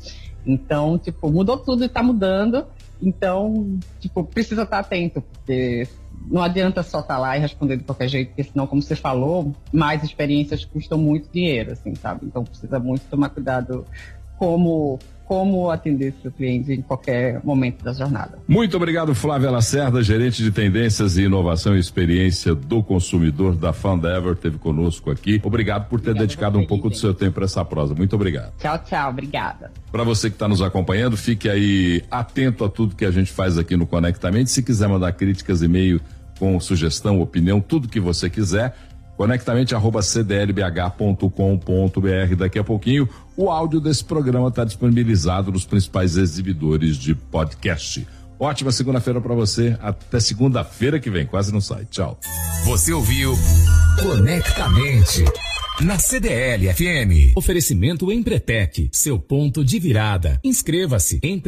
Então, 0.44 0.98
tipo, 0.98 1.30
mudou 1.30 1.56
tudo 1.56 1.84
e 1.84 1.88
tá 1.88 2.02
mudando. 2.02 2.66
Então, 3.00 3.78
tipo, 4.00 4.24
precisa 4.24 4.62
estar 4.62 4.80
atento, 4.80 5.22
porque 5.22 5.86
não 6.26 6.42
adianta 6.42 6.82
só 6.82 6.98
estar 6.98 7.14
tá 7.14 7.20
lá 7.20 7.36
e 7.36 7.40
responder 7.40 7.76
de 7.76 7.84
qualquer 7.84 8.08
jeito, 8.08 8.28
porque 8.28 8.42
senão, 8.42 8.66
como 8.66 8.82
você 8.82 8.96
falou, 8.96 9.54
mais 9.72 10.02
experiências 10.02 10.64
custam 10.64 10.98
muito 10.98 11.30
dinheiro, 11.30 11.72
assim, 11.72 11.94
sabe? 11.94 12.26
Então 12.26 12.42
precisa 12.42 12.80
muito 12.80 13.02
tomar 13.08 13.28
cuidado 13.28 13.84
como 14.36 14.98
como 15.28 15.70
atender 15.70 16.14
seu 16.22 16.32
cliente 16.32 16.72
em 16.72 16.80
qualquer 16.80 17.44
momento 17.44 17.84
da 17.84 17.92
jornada. 17.92 18.38
Muito 18.48 18.74
obrigado, 18.78 19.14
Flávia 19.14 19.50
Lacerda, 19.50 20.02
gerente 20.02 20.42
de 20.42 20.50
tendências 20.50 21.18
e 21.18 21.24
inovação 21.24 21.76
e 21.76 21.78
experiência 21.78 22.54
do 22.54 22.82
consumidor 22.82 23.54
da 23.54 23.74
Fundever, 23.74 24.34
teve 24.34 24.56
conosco 24.56 25.10
aqui. 25.10 25.38
Obrigado 25.44 25.86
por 25.86 26.00
ter 26.00 26.12
Obrigada 26.12 26.26
dedicado 26.26 26.58
um 26.58 26.66
pouco 26.66 26.88
do 26.88 26.96
seu 26.96 27.12
tempo 27.12 27.34
para 27.34 27.44
essa 27.44 27.62
prosa. 27.62 27.94
Muito 27.94 28.16
obrigado. 28.16 28.54
Tchau, 28.58 28.78
tchau. 28.78 29.10
Obrigada. 29.10 29.70
Para 29.92 30.02
você 30.02 30.30
que 30.30 30.36
está 30.36 30.48
nos 30.48 30.62
acompanhando, 30.62 31.14
fique 31.14 31.46
aí 31.46 32.02
atento 32.10 32.64
a 32.64 32.70
tudo 32.70 32.96
que 32.96 33.04
a 33.04 33.10
gente 33.10 33.30
faz 33.30 33.58
aqui 33.58 33.76
no 33.76 33.86
Conectamente. 33.86 34.50
Se 34.50 34.62
quiser 34.62 34.88
mandar 34.88 35.12
críticas, 35.12 35.60
e-mail 35.60 36.00
com 36.38 36.58
sugestão, 36.58 37.20
opinião, 37.20 37.60
tudo 37.60 37.86
que 37.86 38.00
você 38.00 38.30
quiser 38.30 38.74
conectamente 39.18 39.74
arroba 39.74 40.00
cdlbh.com.br. 40.00 41.26
Daqui 42.36 42.58
a 42.58 42.64
pouquinho, 42.64 43.08
o 43.38 43.50
áudio 43.50 43.80
desse 43.80 44.04
programa 44.04 44.48
está 44.48 44.64
disponibilizado 44.64 45.52
nos 45.52 45.64
principais 45.64 46.16
exibidores 46.16 46.96
de 46.96 47.14
podcast. 47.14 48.04
Ótima 48.36 48.72
segunda-feira 48.72 49.20
para 49.20 49.34
você. 49.34 49.78
Até 49.80 50.18
segunda-feira 50.18 50.98
que 50.98 51.08
vem. 51.08 51.24
Quase 51.24 51.52
não 51.52 51.60
sai. 51.60 51.84
Tchau. 51.84 52.18
Você 52.64 52.92
ouviu 52.92 53.32
Conectamente 54.02 55.24
na 55.80 55.98
CDL 55.98 56.72
FM. 56.72 57.36
Oferecimento 57.36 58.12
Empretec, 58.12 58.90
seu 58.92 59.20
ponto 59.20 59.64
de 59.64 59.78
virada. 59.78 60.40
Inscreva-se 60.42 61.20
em. 61.22 61.40